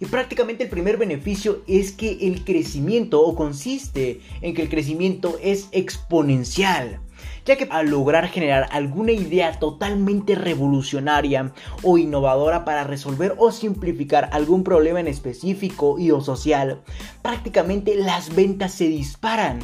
Y 0.00 0.06
prácticamente 0.06 0.64
el 0.64 0.70
primer 0.70 0.96
beneficio 0.96 1.62
es 1.66 1.92
que 1.92 2.18
el 2.22 2.44
crecimiento 2.44 3.20
o 3.22 3.34
consiste 3.34 4.20
en 4.40 4.54
que 4.54 4.62
el 4.62 4.68
crecimiento 4.68 5.38
es 5.42 5.68
exponencial 5.72 7.00
ya 7.44 7.56
que 7.56 7.68
al 7.70 7.90
lograr 7.90 8.28
generar 8.28 8.68
alguna 8.72 9.12
idea 9.12 9.58
totalmente 9.58 10.34
revolucionaria 10.34 11.52
o 11.82 11.98
innovadora 11.98 12.64
para 12.64 12.84
resolver 12.84 13.34
o 13.38 13.52
simplificar 13.52 14.30
algún 14.32 14.64
problema 14.64 15.00
en 15.00 15.08
específico 15.08 15.98
y 15.98 16.10
o 16.10 16.20
social, 16.20 16.80
prácticamente 17.22 17.96
las 17.96 18.34
ventas 18.34 18.72
se 18.72 18.88
disparan 18.88 19.60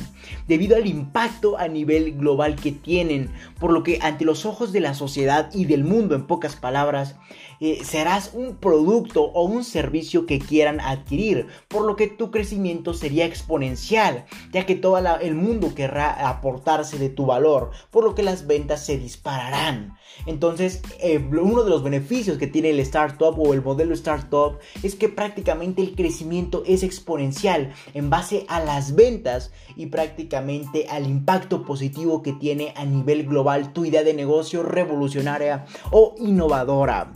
debido 0.46 0.76
al 0.76 0.86
impacto 0.86 1.58
a 1.58 1.68
nivel 1.68 2.12
global 2.16 2.56
que 2.56 2.72
tienen, 2.72 3.30
por 3.58 3.72
lo 3.72 3.82
que 3.82 3.98
ante 4.02 4.24
los 4.24 4.46
ojos 4.46 4.72
de 4.72 4.80
la 4.80 4.94
sociedad 4.94 5.50
y 5.52 5.64
del 5.64 5.84
mundo, 5.84 6.14
en 6.14 6.26
pocas 6.26 6.56
palabras, 6.56 7.16
eh, 7.60 7.80
serás 7.84 8.30
un 8.32 8.56
producto 8.56 9.22
o 9.22 9.44
un 9.44 9.64
servicio 9.64 10.24
que 10.24 10.38
quieran 10.38 10.80
adquirir, 10.80 11.46
por 11.68 11.84
lo 11.84 11.94
que 11.94 12.06
tu 12.06 12.30
crecimiento 12.30 12.94
sería 12.94 13.26
exponencial, 13.26 14.24
ya 14.50 14.64
que 14.64 14.74
todo 14.74 14.98
el 15.18 15.34
mundo 15.34 15.74
querrá 15.74 16.28
aportarse 16.28 16.98
de 16.98 17.10
tu 17.10 17.26
valor, 17.26 17.70
por 17.90 18.04
lo 18.04 18.14
que 18.14 18.22
las 18.22 18.46
ventas 18.46 18.84
se 18.84 18.96
dispararán. 18.96 19.98
Entonces, 20.26 20.82
eh, 21.00 21.18
uno 21.18 21.64
de 21.64 21.70
los 21.70 21.82
beneficios 21.82 22.38
que 22.38 22.46
tiene 22.46 22.70
el 22.70 22.80
startup 22.80 23.38
o 23.38 23.54
el 23.54 23.62
modelo 23.62 23.94
startup 23.94 24.58
es 24.82 24.94
que 24.94 25.08
prácticamente 25.08 25.82
el 25.82 25.94
crecimiento 25.94 26.62
es 26.66 26.82
exponencial 26.82 27.72
en 27.94 28.10
base 28.10 28.44
a 28.48 28.60
las 28.60 28.94
ventas 28.94 29.52
y 29.76 29.86
prácticamente 29.86 30.86
al 30.88 31.06
impacto 31.06 31.64
positivo 31.64 32.22
que 32.22 32.32
tiene 32.32 32.74
a 32.76 32.84
nivel 32.84 33.26
global 33.26 33.72
tu 33.72 33.84
idea 33.84 34.02
de 34.02 34.14
negocio 34.14 34.62
revolucionaria 34.62 35.64
o 35.90 36.14
innovadora. 36.18 37.12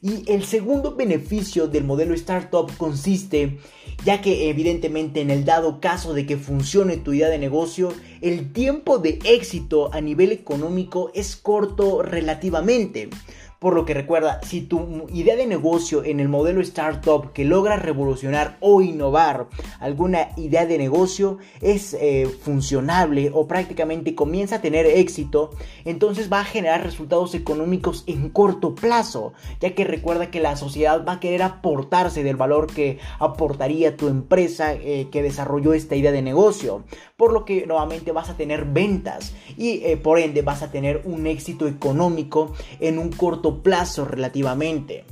Y 0.00 0.30
el 0.30 0.44
segundo 0.44 0.94
beneficio 0.94 1.66
del 1.66 1.82
modelo 1.84 2.14
startup 2.14 2.70
consiste, 2.76 3.58
ya 4.04 4.20
que 4.20 4.48
evidentemente 4.48 5.20
en 5.20 5.30
el 5.30 5.44
dado 5.44 5.80
caso 5.80 6.14
de 6.14 6.24
que 6.24 6.36
funcione 6.36 6.98
tu 6.98 7.12
idea 7.12 7.28
de 7.28 7.38
negocio, 7.38 7.92
el 8.20 8.52
tiempo 8.52 8.98
de 8.98 9.18
éxito 9.24 9.92
a 9.92 10.00
nivel 10.00 10.30
económico 10.30 11.10
es 11.14 11.34
corto 11.34 12.02
relativamente. 12.02 13.10
Por 13.58 13.74
lo 13.74 13.84
que 13.84 13.92
recuerda, 13.92 14.40
si 14.44 14.60
tu 14.60 15.08
idea 15.12 15.34
de 15.34 15.44
negocio 15.48 16.04
en 16.04 16.20
el 16.20 16.28
modelo 16.28 16.60
startup 16.60 17.32
que 17.32 17.44
logra 17.44 17.74
revolucionar 17.74 18.56
o 18.60 18.82
innovar 18.82 19.48
alguna 19.80 20.28
idea 20.36 20.64
de 20.64 20.78
negocio 20.78 21.38
es 21.60 21.92
eh, 21.94 22.28
funcionable 22.42 23.32
o 23.34 23.48
prácticamente 23.48 24.14
comienza 24.14 24.56
a 24.56 24.60
tener 24.60 24.86
éxito, 24.86 25.50
entonces 25.84 26.32
va 26.32 26.38
a 26.38 26.44
generar 26.44 26.84
resultados 26.84 27.34
económicos 27.34 28.04
en 28.06 28.28
corto 28.28 28.76
plazo, 28.76 29.32
ya 29.60 29.74
que 29.74 29.82
recuerda 29.82 30.30
que 30.30 30.38
la 30.38 30.54
sociedad 30.54 31.04
va 31.04 31.14
a 31.14 31.20
querer 31.20 31.42
aportarse 31.42 32.22
del 32.22 32.36
valor 32.36 32.68
que 32.68 33.00
aportaría 33.18 33.96
tu 33.96 34.06
empresa 34.06 34.72
eh, 34.72 35.08
que 35.10 35.24
desarrolló 35.24 35.72
esta 35.72 35.96
idea 35.96 36.12
de 36.12 36.22
negocio, 36.22 36.84
por 37.16 37.32
lo 37.32 37.44
que 37.44 37.66
nuevamente 37.66 38.12
vas 38.12 38.30
a 38.30 38.36
tener 38.36 38.66
ventas 38.66 39.34
y 39.56 39.82
eh, 39.84 39.96
por 39.96 40.20
ende 40.20 40.42
vas 40.42 40.62
a 40.62 40.70
tener 40.70 41.02
un 41.04 41.26
éxito 41.26 41.66
económico 41.66 42.52
en 42.78 43.00
un 43.00 43.10
corto 43.10 43.47
plazo 43.56 44.04
relativamente. 44.04 45.04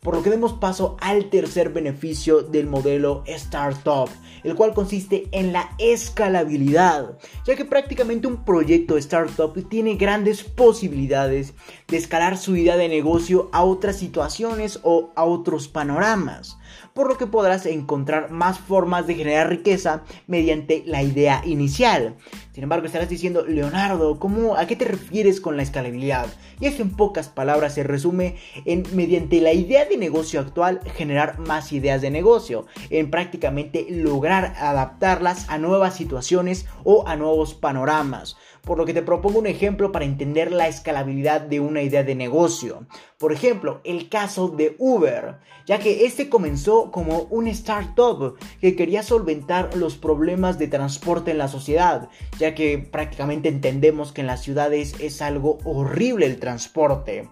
Por 0.00 0.14
lo 0.14 0.22
que 0.22 0.30
demos 0.30 0.54
paso 0.54 0.96
al 1.00 1.28
tercer 1.28 1.68
beneficio 1.68 2.40
del 2.40 2.66
modelo 2.66 3.22
Startup, 3.26 4.08
el 4.44 4.54
cual 4.54 4.72
consiste 4.72 5.28
en 5.32 5.52
la 5.52 5.70
escalabilidad, 5.76 7.18
ya 7.44 7.54
que 7.54 7.66
prácticamente 7.66 8.26
un 8.26 8.42
proyecto 8.42 8.96
startup 8.96 9.68
tiene 9.68 9.96
grandes 9.96 10.42
posibilidades 10.42 11.52
de 11.88 11.98
escalar 11.98 12.38
su 12.38 12.56
idea 12.56 12.78
de 12.78 12.88
negocio 12.88 13.50
a 13.52 13.62
otras 13.62 13.96
situaciones 13.96 14.80
o 14.84 15.10
a 15.16 15.24
otros 15.24 15.68
panoramas 15.68 16.56
por 16.94 17.08
lo 17.08 17.16
que 17.16 17.26
podrás 17.26 17.66
encontrar 17.66 18.30
más 18.30 18.58
formas 18.58 19.06
de 19.06 19.14
generar 19.14 19.48
riqueza 19.48 20.02
mediante 20.26 20.82
la 20.86 21.02
idea 21.02 21.42
inicial. 21.44 22.16
Sin 22.52 22.64
embargo, 22.64 22.86
estarás 22.86 23.08
diciendo, 23.08 23.46
Leonardo, 23.46 24.18
¿cómo, 24.18 24.56
¿a 24.56 24.66
qué 24.66 24.76
te 24.76 24.84
refieres 24.84 25.40
con 25.40 25.56
la 25.56 25.62
escalabilidad? 25.62 26.26
Y 26.58 26.66
eso 26.66 26.82
en 26.82 26.96
pocas 26.96 27.28
palabras 27.28 27.74
se 27.74 27.84
resume 27.84 28.36
en, 28.64 28.84
mediante 28.92 29.40
la 29.40 29.52
idea 29.52 29.84
de 29.84 29.96
negocio 29.96 30.40
actual, 30.40 30.80
generar 30.96 31.38
más 31.38 31.72
ideas 31.72 32.02
de 32.02 32.10
negocio, 32.10 32.66
en 32.90 33.10
prácticamente 33.10 33.86
lograr 33.88 34.54
adaptarlas 34.58 35.48
a 35.48 35.58
nuevas 35.58 35.94
situaciones 35.94 36.66
o 36.84 37.06
a 37.06 37.16
nuevos 37.16 37.54
panoramas 37.54 38.36
por 38.62 38.78
lo 38.78 38.86
que 38.86 38.94
te 38.94 39.02
propongo 39.02 39.38
un 39.38 39.46
ejemplo 39.46 39.92
para 39.92 40.04
entender 40.04 40.52
la 40.52 40.68
escalabilidad 40.68 41.40
de 41.40 41.60
una 41.60 41.82
idea 41.82 42.02
de 42.02 42.14
negocio. 42.14 42.86
Por 43.18 43.32
ejemplo, 43.32 43.80
el 43.84 44.08
caso 44.08 44.48
de 44.48 44.76
Uber, 44.78 45.36
ya 45.66 45.78
que 45.78 46.06
este 46.06 46.28
comenzó 46.28 46.90
como 46.90 47.26
un 47.30 47.46
startup 47.48 48.36
que 48.60 48.76
quería 48.76 49.02
solventar 49.02 49.76
los 49.76 49.96
problemas 49.96 50.58
de 50.58 50.68
transporte 50.68 51.30
en 51.30 51.38
la 51.38 51.48
sociedad, 51.48 52.08
ya 52.38 52.54
que 52.54 52.78
prácticamente 52.78 53.48
entendemos 53.48 54.12
que 54.12 54.22
en 54.22 54.26
las 54.26 54.42
ciudades 54.42 54.94
es 55.00 55.22
algo 55.22 55.58
horrible 55.64 56.26
el 56.26 56.38
transporte. 56.38 57.28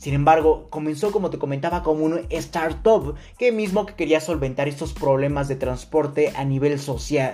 Sin 0.00 0.14
embargo, 0.14 0.68
comenzó 0.70 1.12
como 1.12 1.28
te 1.28 1.36
comentaba 1.36 1.82
como 1.82 2.06
un 2.06 2.20
startup 2.30 3.16
que 3.36 3.52
mismo 3.52 3.84
que 3.84 3.92
quería 3.92 4.22
solventar 4.22 4.66
estos 4.66 4.94
problemas 4.94 5.46
de 5.46 5.56
transporte 5.56 6.32
a 6.34 6.44
nivel, 6.46 6.80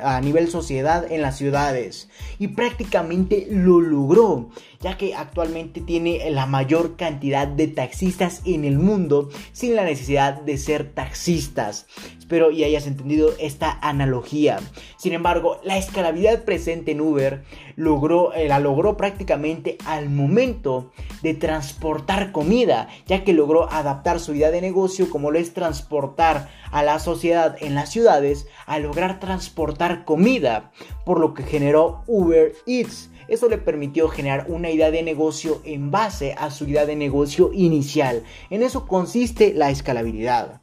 a 0.03 0.21
nivel 0.21 0.51
sociedad 0.51 1.13
en 1.13 1.23
las 1.23 1.39
ciudades 1.39 2.09
y 2.41 2.49
prácticamente 2.49 3.47
lo 3.53 3.81
logró, 3.81 4.51
ya 4.81 4.97
que 4.97 5.15
actualmente 5.15 5.81
tiene 5.81 6.29
la 6.33 6.47
mayor 6.47 6.97
cantidad 6.97 7.47
de 7.47 7.69
taxistas 7.69 8.43
en 8.45 8.65
el 8.65 8.81
mundo 8.81 9.31
sin 9.53 9.77
la 9.77 9.85
necesidad 9.85 10.43
de 10.43 10.59
ser 10.59 10.93
taxistas. 10.93 11.87
Espero 12.27 12.51
y 12.51 12.65
hayas 12.65 12.89
entendido 12.89 13.31
esta 13.39 13.79
analogía. 13.83 14.59
Sin 14.97 15.13
embargo, 15.13 15.61
la 15.63 15.79
escalabilidad 15.79 16.43
presente 16.43 16.91
en 16.91 17.01
Uber 17.01 17.45
logró, 17.77 18.35
eh, 18.35 18.49
la 18.49 18.59
logró 18.59 18.97
prácticamente 18.97 19.79
al 19.87 20.11
momento 20.11 20.91
de 21.23 21.35
transportar 21.35 22.33
comida, 22.33 22.89
ya 23.07 23.23
que 23.23 23.33
logró 23.33 23.71
adaptar 23.71 24.19
su 24.19 24.35
idea 24.35 24.51
de 24.51 24.61
negocio 24.61 25.09
como 25.09 25.31
lo 25.31 25.39
es 25.39 25.55
transportar 25.55 26.49
a 26.73 26.83
la 26.83 26.99
sociedad 26.99 27.57
en 27.61 27.77
las 27.77 27.91
ciudades 27.91 28.49
a 28.67 28.81
lograr 28.81 29.21
transportar 29.21 30.05
comida, 30.05 30.73
por 31.05 31.21
lo 31.21 31.33
que 31.33 31.45
generó 31.45 32.03
Uber 32.09 32.55
Eats. 32.67 33.09
Eso 33.29 33.49
le 33.49 33.59
permitió 33.59 34.09
generar 34.09 34.47
una 34.49 34.69
idea 34.71 34.91
de 34.91 35.05
negocio 35.05 35.61
en 35.65 35.93
base 35.93 36.35
a 36.37 36.51
su 36.51 36.65
idea 36.65 36.87
de 36.87 36.97
negocio 36.97 37.53
inicial. 37.53 38.25
En 38.51 38.65
eso 38.65 38.85
consiste 38.89 39.55
la 39.55 39.71
escalabilidad. 39.71 40.61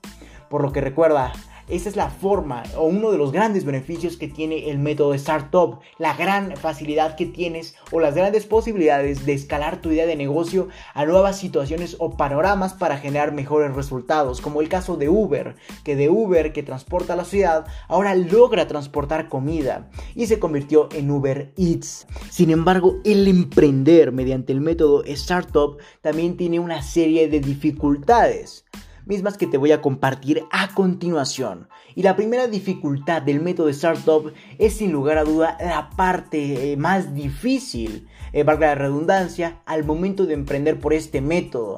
Por 0.49 0.61
lo 0.61 0.71
que 0.71 0.81
recuerda, 0.81 1.33
esa 1.67 1.89
es 1.89 1.95
la 1.95 2.09
forma 2.09 2.63
o 2.77 2.83
uno 2.83 3.11
de 3.11 3.17
los 3.17 3.31
grandes 3.31 3.65
beneficios 3.65 4.17
que 4.17 4.27
tiene 4.27 4.69
el 4.69 4.79
método 4.79 5.13
Startup, 5.13 5.79
la 5.97 6.15
gran 6.15 6.55
facilidad 6.57 7.15
que 7.15 7.25
tienes 7.25 7.75
o 7.91 7.99
las 7.99 8.15
grandes 8.15 8.45
posibilidades 8.45 9.25
de 9.25 9.33
escalar 9.33 9.81
tu 9.81 9.91
idea 9.91 10.05
de 10.05 10.15
negocio 10.15 10.67
a 10.93 11.05
nuevas 11.05 11.37
situaciones 11.37 11.95
o 11.99 12.17
panoramas 12.17 12.73
para 12.73 12.97
generar 12.97 13.31
mejores 13.33 13.73
resultados, 13.75 14.41
como 14.41 14.61
el 14.61 14.69
caso 14.69 14.97
de 14.97 15.09
Uber, 15.09 15.55
que 15.83 15.95
de 15.95 16.09
Uber 16.09 16.53
que 16.53 16.63
transporta 16.63 17.13
a 17.13 17.17
la 17.17 17.25
ciudad 17.25 17.65
ahora 17.87 18.15
logra 18.15 18.67
transportar 18.67 19.29
comida 19.29 19.89
y 20.15 20.27
se 20.27 20.39
convirtió 20.39 20.89
en 20.93 21.11
Uber 21.11 21.53
Eats. 21.57 22.07
Sin 22.29 22.51
embargo, 22.51 22.97
el 23.03 23.27
emprender 23.27 24.11
mediante 24.11 24.53
el 24.53 24.61
método 24.61 25.03
Startup 25.05 25.77
también 26.01 26.37
tiene 26.37 26.59
una 26.59 26.81
serie 26.81 27.27
de 27.27 27.39
dificultades 27.39 28.65
mismas 29.05 29.37
que 29.37 29.47
te 29.47 29.57
voy 29.57 29.71
a 29.71 29.81
compartir 29.81 30.43
a 30.51 30.73
continuación. 30.73 31.67
Y 31.95 32.03
la 32.03 32.15
primera 32.15 32.47
dificultad 32.47 33.21
del 33.21 33.41
método 33.41 33.69
Startup 33.69 34.31
es 34.57 34.77
sin 34.77 34.91
lugar 34.91 35.17
a 35.17 35.23
duda 35.23 35.57
la 35.59 35.89
parte 35.91 36.71
eh, 36.71 36.77
más 36.77 37.13
difícil, 37.13 38.07
eh, 38.31 38.43
valga 38.43 38.67
la 38.67 38.75
redundancia, 38.75 39.61
al 39.65 39.83
momento 39.83 40.25
de 40.25 40.33
emprender 40.33 40.79
por 40.79 40.93
este 40.93 41.21
método 41.21 41.75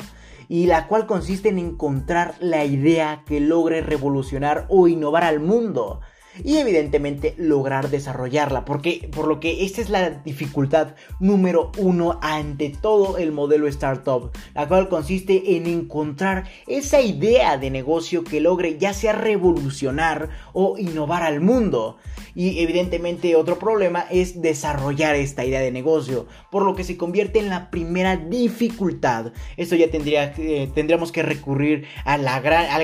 y 0.47 0.67
la 0.67 0.87
cual 0.87 1.07
consiste 1.07 1.49
en 1.49 1.59
encontrar 1.59 2.35
la 2.39 2.65
idea 2.65 3.23
que 3.25 3.39
logre 3.39 3.81
revolucionar 3.81 4.65
o 4.69 4.87
innovar 4.87 5.23
al 5.23 5.39
mundo 5.39 6.01
y 6.43 6.57
evidentemente 6.57 7.33
lograr 7.37 7.89
desarrollarla, 7.89 8.65
porque 8.65 9.09
por 9.13 9.27
lo 9.27 9.39
que 9.39 9.65
esta 9.65 9.81
es 9.81 9.89
la 9.89 10.09
dificultad 10.09 10.95
número 11.19 11.71
uno 11.77 12.19
ante 12.21 12.69
todo 12.69 13.17
el 13.17 13.31
modelo 13.31 13.67
startup, 13.67 14.31
la 14.53 14.67
cual 14.67 14.89
consiste 14.89 15.55
en 15.55 15.67
encontrar 15.67 16.45
esa 16.67 17.01
idea 17.01 17.57
de 17.57 17.69
negocio 17.71 18.23
que 18.23 18.41
logre 18.41 18.77
ya 18.77 18.93
sea 18.93 19.13
revolucionar 19.13 20.29
o 20.53 20.77
innovar 20.77 21.23
al 21.23 21.41
mundo. 21.41 21.97
Y 22.35 22.59
evidentemente 22.59 23.35
otro 23.37 23.57
problema 23.57 24.05
es 24.11 24.41
desarrollar 24.41 25.15
esta 25.15 25.45
idea 25.45 25.61
de 25.61 25.71
negocio, 25.71 26.27
por 26.51 26.63
lo 26.63 26.75
que 26.75 26.83
se 26.83 26.97
convierte 26.97 27.39
en 27.39 27.49
la 27.49 27.69
primera 27.69 28.17
dificultad. 28.17 29.31
Esto 29.55 29.75
ya 29.75 29.89
tendría, 29.89 30.33
eh, 30.37 30.69
tendríamos 30.75 31.13
que 31.13 31.23
recurrir 31.23 31.85
al 32.03 32.25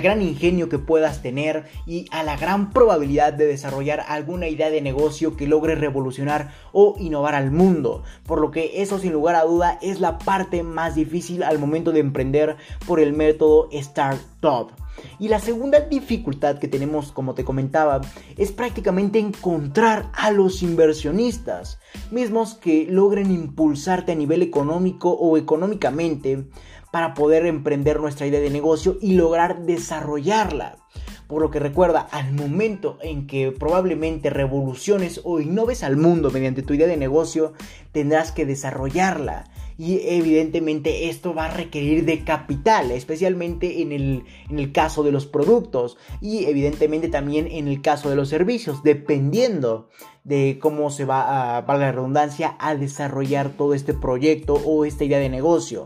gran 0.02 0.22
ingenio 0.22 0.70
que 0.70 0.80
puedas 0.80 1.22
tener 1.22 1.66
y 1.86 2.06
a 2.12 2.24
la 2.24 2.38
gran 2.38 2.72
probabilidad 2.72 3.34
de 3.34 3.41
desarrollar 3.46 4.06
alguna 4.08 4.48
idea 4.48 4.70
de 4.70 4.82
negocio 4.82 5.36
que 5.36 5.48
logre 5.48 5.76
revolucionar 5.76 6.54
o 6.72 6.96
innovar 7.00 7.36
al 7.36 7.52
mundo. 7.52 8.04
Por 8.26 8.42
lo 8.42 8.52
que 8.52 8.82
eso 8.82 9.00
sin 9.00 9.14
lugar 9.14 9.36
a 9.36 9.44
duda 9.44 9.80
es 9.82 10.00
la 10.00 10.18
parte 10.18 10.64
más 10.64 10.96
difícil 10.96 11.44
al 11.44 11.60
momento 11.60 11.92
de 11.92 12.00
emprender 12.00 12.58
por 12.88 13.00
el 13.00 13.14
método 13.14 13.70
Startup. 13.72 14.72
Y 15.20 15.30
la 15.30 15.40
segunda 15.40 15.80
dificultad 15.80 16.60
que 16.60 16.68
tenemos, 16.68 17.12
como 17.12 17.34
te 17.34 17.44
comentaba, 17.44 18.02
es 18.38 18.52
prácticamente 18.52 19.20
encontrar 19.20 20.12
a 20.14 20.32
los 20.32 20.64
inversionistas, 20.64 21.80
mismos 22.12 22.56
que 22.56 22.88
logren 22.90 23.32
impulsarte 23.32 24.12
a 24.12 24.16
nivel 24.16 24.42
económico 24.42 25.12
o 25.12 25.38
económicamente 25.38 26.46
para 26.92 27.14
poder 27.14 27.46
emprender 27.46 28.00
nuestra 28.00 28.28
idea 28.28 28.42
de 28.42 28.50
negocio 28.50 28.98
y 29.02 29.14
lograr 29.14 29.64
desarrollarla. 29.64 30.78
Por 31.32 31.42
lo 31.42 31.50
que 31.50 31.60
recuerda, 31.60 32.02
al 32.12 32.34
momento 32.34 32.98
en 33.02 33.26
que 33.26 33.54
probablemente 33.54 34.30
revoluciones 34.30 35.22
o 35.24 35.40
innoves 35.40 35.82
al 35.82 35.96
mundo 35.96 36.30
mediante 36.30 36.62
tu 36.62 36.74
idea 36.74 36.88
de 36.88 36.98
negocio, 36.98 37.54
tendrás 37.94 38.34
que 38.34 38.46
desarrollarla. 38.46 39.46
Y 39.78 40.02
evidentemente 40.10 41.08
esto 41.08 41.34
va 41.34 41.46
a 41.46 41.54
requerir 41.54 42.04
de 42.04 42.26
capital, 42.26 42.92
especialmente 42.92 43.82
en 43.82 43.94
el, 43.94 44.26
en 44.50 44.60
el 44.60 44.74
caso 44.74 45.04
de 45.04 45.14
los 45.14 45.26
productos 45.26 45.98
y 46.20 46.48
evidentemente 46.48 47.08
también 47.08 47.48
en 47.48 47.70
el 47.70 47.82
caso 47.82 48.10
de 48.10 48.18
los 48.18 48.28
servicios, 48.28 48.84
dependiendo 48.84 49.88
de 50.26 50.60
cómo 50.62 50.90
se 50.90 51.06
va 51.06 51.56
a, 51.56 51.66
para 51.66 51.80
la 51.80 51.92
redundancia, 51.94 52.58
a 52.60 52.76
desarrollar 52.76 53.52
todo 53.52 53.74
este 53.74 53.94
proyecto 53.94 54.56
o 54.56 54.84
esta 54.84 55.06
idea 55.06 55.20
de 55.20 55.30
negocio 55.30 55.86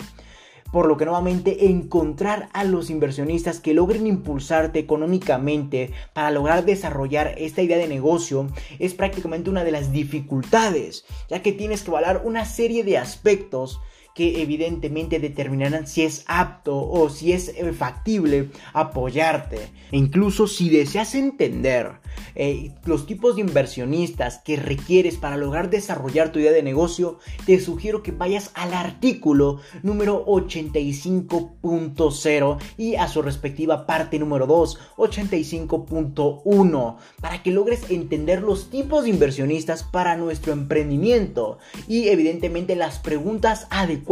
por 0.75 0.87
lo 0.87 0.97
que 0.97 1.05
nuevamente 1.05 1.67
encontrar 1.67 2.49
a 2.51 2.65
los 2.65 2.89
inversionistas 2.89 3.61
que 3.61 3.73
logren 3.73 4.07
impulsarte 4.07 4.77
económicamente 4.77 5.93
para 6.11 6.31
lograr 6.31 6.65
desarrollar 6.65 7.33
esta 7.37 7.61
idea 7.61 7.77
de 7.77 7.87
negocio 7.87 8.49
es 8.77 8.93
prácticamente 8.93 9.49
una 9.49 9.63
de 9.63 9.71
las 9.71 9.93
dificultades, 9.93 11.05
ya 11.29 11.41
que 11.41 11.53
tienes 11.53 11.81
que 11.81 11.91
evaluar 11.91 12.23
una 12.25 12.43
serie 12.43 12.83
de 12.83 12.97
aspectos 12.97 13.79
que 14.15 14.41
evidentemente 14.41 15.19
determinarán 15.19 15.85
si 15.87 16.03
es 16.03 16.23
apto 16.25 16.77
o 16.77 17.09
si 17.09 17.33
es 17.33 17.51
factible 17.77 18.49
apoyarte. 18.71 19.57
E 19.91 19.97
incluso 19.97 20.47
si 20.47 20.69
deseas 20.69 21.15
entender 21.15 21.99
eh, 22.33 22.71
los 22.85 23.05
tipos 23.05 23.35
de 23.35 23.41
inversionistas 23.41 24.37
que 24.37 24.55
requieres 24.55 25.17
para 25.17 25.35
lograr 25.35 25.69
desarrollar 25.69 26.31
tu 26.31 26.39
idea 26.39 26.53
de 26.53 26.63
negocio, 26.63 27.19
te 27.45 27.59
sugiero 27.59 28.03
que 28.03 28.13
vayas 28.13 28.51
al 28.53 28.73
artículo 28.73 29.59
número 29.83 30.25
85.0 30.25 32.57
y 32.77 32.95
a 32.95 33.09
su 33.09 33.21
respectiva 33.21 33.85
parte 33.85 34.17
número 34.17 34.47
2, 34.47 34.79
85.1, 34.95 36.95
para 37.19 37.43
que 37.43 37.51
logres 37.51 37.91
entender 37.91 38.41
los 38.41 38.69
tipos 38.69 39.03
de 39.03 39.09
inversionistas 39.09 39.83
para 39.83 40.15
nuestro 40.15 40.53
emprendimiento 40.53 41.57
y 41.89 42.07
evidentemente 42.07 42.77
las 42.77 42.99
preguntas 42.99 43.67
adecuadas 43.69 44.04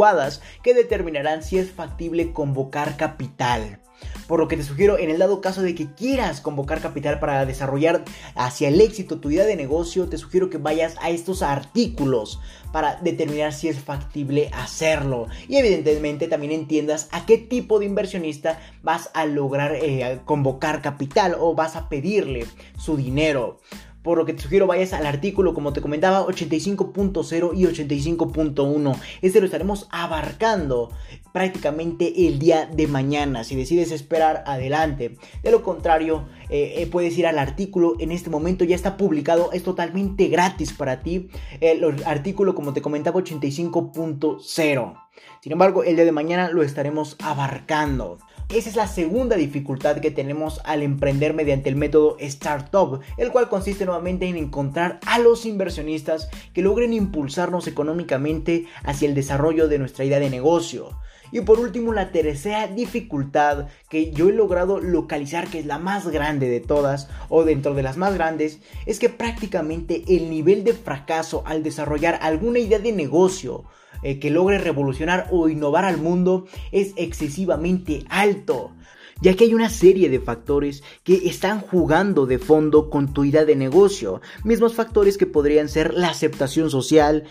que 0.62 0.74
determinarán 0.74 1.42
si 1.42 1.58
es 1.58 1.70
factible 1.70 2.32
convocar 2.32 2.96
capital. 2.96 3.80
Por 4.26 4.40
lo 4.40 4.48
que 4.48 4.56
te 4.56 4.62
sugiero, 4.62 4.98
en 4.98 5.10
el 5.10 5.18
dado 5.18 5.40
caso 5.40 5.62
de 5.62 5.74
que 5.74 5.92
quieras 5.92 6.40
convocar 6.40 6.80
capital 6.80 7.20
para 7.20 7.44
desarrollar 7.44 8.04
hacia 8.34 8.68
el 8.68 8.80
éxito 8.80 9.20
tu 9.20 9.30
idea 9.30 9.44
de 9.44 9.56
negocio, 9.56 10.08
te 10.08 10.16
sugiero 10.16 10.48
que 10.48 10.58
vayas 10.58 10.96
a 11.00 11.10
estos 11.10 11.42
artículos 11.42 12.40
para 12.72 12.96
determinar 12.96 13.52
si 13.52 13.68
es 13.68 13.78
factible 13.78 14.50
hacerlo. 14.54 15.28
Y 15.46 15.56
evidentemente 15.56 16.26
también 16.26 16.52
entiendas 16.52 17.08
a 17.12 17.26
qué 17.26 17.36
tipo 17.38 17.78
de 17.78 17.86
inversionista 17.86 18.58
vas 18.82 19.10
a 19.14 19.26
lograr 19.26 19.74
eh, 19.74 20.20
convocar 20.24 20.80
capital 20.80 21.36
o 21.38 21.54
vas 21.54 21.76
a 21.76 21.88
pedirle 21.88 22.46
su 22.78 22.96
dinero 22.96 23.58
por 24.04 24.18
lo 24.18 24.26
que 24.26 24.34
te 24.34 24.42
sugiero 24.42 24.68
vayas 24.68 24.92
al 24.92 25.06
artículo, 25.06 25.54
como 25.54 25.72
te 25.72 25.80
comentaba, 25.80 26.24
85.0 26.26 27.52
y 27.56 27.64
85.1. 27.64 28.96
Este 29.22 29.40
lo 29.40 29.46
estaremos 29.46 29.88
abarcando 29.90 30.90
prácticamente 31.32 32.28
el 32.28 32.38
día 32.38 32.66
de 32.66 32.86
mañana. 32.86 33.44
Si 33.44 33.56
decides 33.56 33.90
esperar, 33.90 34.44
adelante. 34.46 35.16
De 35.42 35.50
lo 35.50 35.62
contrario, 35.62 36.28
eh, 36.50 36.74
eh, 36.76 36.86
puedes 36.86 37.16
ir 37.16 37.26
al 37.26 37.38
artículo. 37.38 37.94
En 37.98 38.12
este 38.12 38.28
momento 38.28 38.64
ya 38.64 38.76
está 38.76 38.98
publicado, 38.98 39.50
es 39.52 39.62
totalmente 39.62 40.28
gratis 40.28 40.74
para 40.74 41.00
ti. 41.02 41.30
El 41.60 42.04
artículo, 42.04 42.54
como 42.54 42.74
te 42.74 42.82
comentaba, 42.82 43.18
85.0. 43.20 45.00
Sin 45.40 45.52
embargo, 45.52 45.82
el 45.82 45.96
día 45.96 46.04
de 46.04 46.12
mañana 46.12 46.50
lo 46.50 46.62
estaremos 46.62 47.16
abarcando. 47.22 48.18
Esa 48.50 48.68
es 48.68 48.76
la 48.76 48.86
segunda 48.86 49.36
dificultad 49.36 50.00
que 50.00 50.10
tenemos 50.10 50.60
al 50.64 50.82
emprender 50.82 51.32
mediante 51.32 51.70
el 51.70 51.76
método 51.76 52.16
Startup, 52.20 53.00
el 53.16 53.32
cual 53.32 53.48
consiste 53.48 53.86
nuevamente 53.86 54.26
en 54.26 54.36
encontrar 54.36 55.00
a 55.06 55.18
los 55.18 55.46
inversionistas 55.46 56.28
que 56.52 56.62
logren 56.62 56.92
impulsarnos 56.92 57.66
económicamente 57.66 58.66
hacia 58.84 59.08
el 59.08 59.14
desarrollo 59.14 59.66
de 59.66 59.78
nuestra 59.78 60.04
idea 60.04 60.20
de 60.20 60.30
negocio. 60.30 60.90
Y 61.32 61.40
por 61.40 61.58
último, 61.58 61.92
la 61.92 62.12
tercera 62.12 62.68
dificultad 62.68 63.66
que 63.88 64.12
yo 64.12 64.28
he 64.28 64.32
logrado 64.32 64.78
localizar, 64.78 65.48
que 65.48 65.58
es 65.58 65.66
la 65.66 65.78
más 65.78 66.06
grande 66.06 66.48
de 66.48 66.60
todas, 66.60 67.08
o 67.30 67.44
dentro 67.44 67.74
de 67.74 67.82
las 67.82 67.96
más 67.96 68.14
grandes, 68.14 68.60
es 68.86 68.98
que 68.98 69.08
prácticamente 69.08 70.04
el 70.06 70.30
nivel 70.30 70.64
de 70.64 70.74
fracaso 70.74 71.42
al 71.46 71.62
desarrollar 71.62 72.18
alguna 72.22 72.58
idea 72.58 72.78
de 72.78 72.92
negocio 72.92 73.64
eh, 74.04 74.18
que 74.20 74.30
logre 74.30 74.58
revolucionar 74.58 75.26
o 75.30 75.48
innovar 75.48 75.84
al 75.84 75.96
mundo 75.96 76.46
es 76.70 76.92
excesivamente 76.96 78.04
alto 78.08 78.70
ya 79.20 79.34
que 79.34 79.44
hay 79.44 79.54
una 79.54 79.68
serie 79.68 80.08
de 80.08 80.20
factores 80.20 80.82
que 81.02 81.28
están 81.28 81.60
jugando 81.60 82.26
de 82.26 82.38
fondo 82.38 82.90
con 82.90 83.12
tu 83.12 83.24
idea 83.24 83.44
de 83.44 83.56
negocio, 83.56 84.20
mismos 84.44 84.74
factores 84.74 85.16
que 85.18 85.26
podrían 85.26 85.68
ser 85.68 85.94
la 85.94 86.08
aceptación 86.08 86.70
social, 86.70 87.24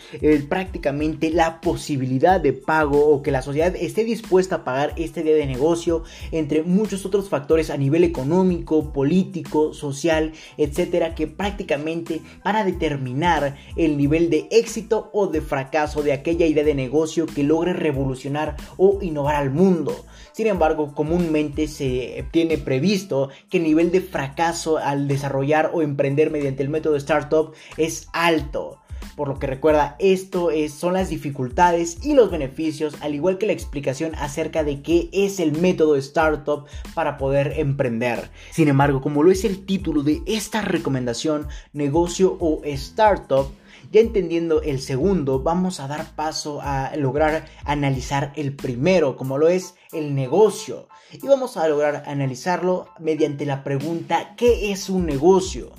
prácticamente 0.49 1.29
la 1.29 1.61
posibilidad 1.61 2.39
de 2.39 2.53
pago 2.53 3.07
o 3.07 3.21
que 3.21 3.31
la 3.31 3.41
sociedad 3.41 3.75
esté 3.75 4.03
dispuesta 4.03 4.55
a 4.55 4.63
pagar 4.63 4.93
esta 4.97 5.21
idea 5.21 5.35
de 5.35 5.45
negocio, 5.45 6.03
entre 6.31 6.63
muchos 6.63 7.05
otros 7.05 7.29
factores 7.29 7.69
a 7.69 7.77
nivel 7.77 8.03
económico, 8.03 8.91
político, 8.93 9.73
social, 9.73 10.33
etcétera, 10.57 11.15
que 11.15 11.27
prácticamente 11.27 12.21
van 12.43 12.55
a 12.55 12.65
determinar 12.65 13.57
el 13.75 13.97
nivel 13.97 14.29
de 14.29 14.47
éxito 14.51 15.09
o 15.13 15.27
de 15.27 15.41
fracaso 15.41 16.03
de 16.03 16.13
aquella 16.13 16.45
idea 16.45 16.63
de 16.63 16.75
negocio 16.75 17.25
que 17.25 17.43
logre 17.43 17.73
revolucionar 17.73 18.55
o 18.77 18.99
innovar 19.01 19.35
al 19.35 19.51
mundo. 19.51 20.05
Sin 20.31 20.47
embargo, 20.47 20.93
comúnmente 20.95 21.67
se 21.73 22.25
tiene 22.31 22.57
previsto 22.57 23.29
que 23.49 23.57
el 23.57 23.63
nivel 23.63 23.91
de 23.91 24.01
fracaso 24.01 24.77
al 24.77 25.07
desarrollar 25.07 25.71
o 25.73 25.81
emprender 25.81 26.31
mediante 26.31 26.63
el 26.63 26.69
método 26.69 26.95
startup 26.95 27.53
es 27.77 28.07
alto. 28.13 28.79
Por 29.15 29.27
lo 29.27 29.37
que 29.37 29.47
recuerda, 29.47 29.95
esto 29.99 30.49
es, 30.49 30.73
son 30.73 30.93
las 30.93 31.09
dificultades 31.09 32.03
y 32.03 32.13
los 32.13 32.31
beneficios, 32.31 32.95
al 33.01 33.13
igual 33.13 33.37
que 33.37 33.45
la 33.45 33.53
explicación 33.53 34.15
acerca 34.15 34.63
de 34.63 34.81
qué 34.81 35.09
es 35.11 35.39
el 35.39 35.51
método 35.51 35.95
startup 35.97 36.65
para 36.95 37.17
poder 37.17 37.53
emprender. 37.57 38.31
Sin 38.51 38.69
embargo, 38.69 39.01
como 39.01 39.21
lo 39.21 39.31
es 39.31 39.45
el 39.45 39.65
título 39.65 40.01
de 40.01 40.21
esta 40.25 40.61
recomendación, 40.61 41.47
negocio 41.73 42.37
o 42.39 42.61
startup, 42.63 43.51
ya 43.91 44.01
entendiendo 44.01 44.63
el 44.63 44.79
segundo, 44.79 45.43
vamos 45.43 45.79
a 45.79 45.87
dar 45.87 46.15
paso 46.15 46.61
a 46.63 46.95
lograr 46.95 47.45
analizar 47.65 48.33
el 48.35 48.55
primero, 48.55 49.15
como 49.15 49.37
lo 49.37 49.49
es 49.49 49.75
el 49.91 50.15
negocio. 50.15 50.87
Y 51.21 51.27
vamos 51.27 51.57
a 51.57 51.67
lograr 51.67 52.03
analizarlo 52.07 52.87
mediante 52.99 53.45
la 53.45 53.63
pregunta 53.63 54.35
¿qué 54.35 54.71
es 54.71 54.89
un 54.89 55.05
negocio? 55.05 55.71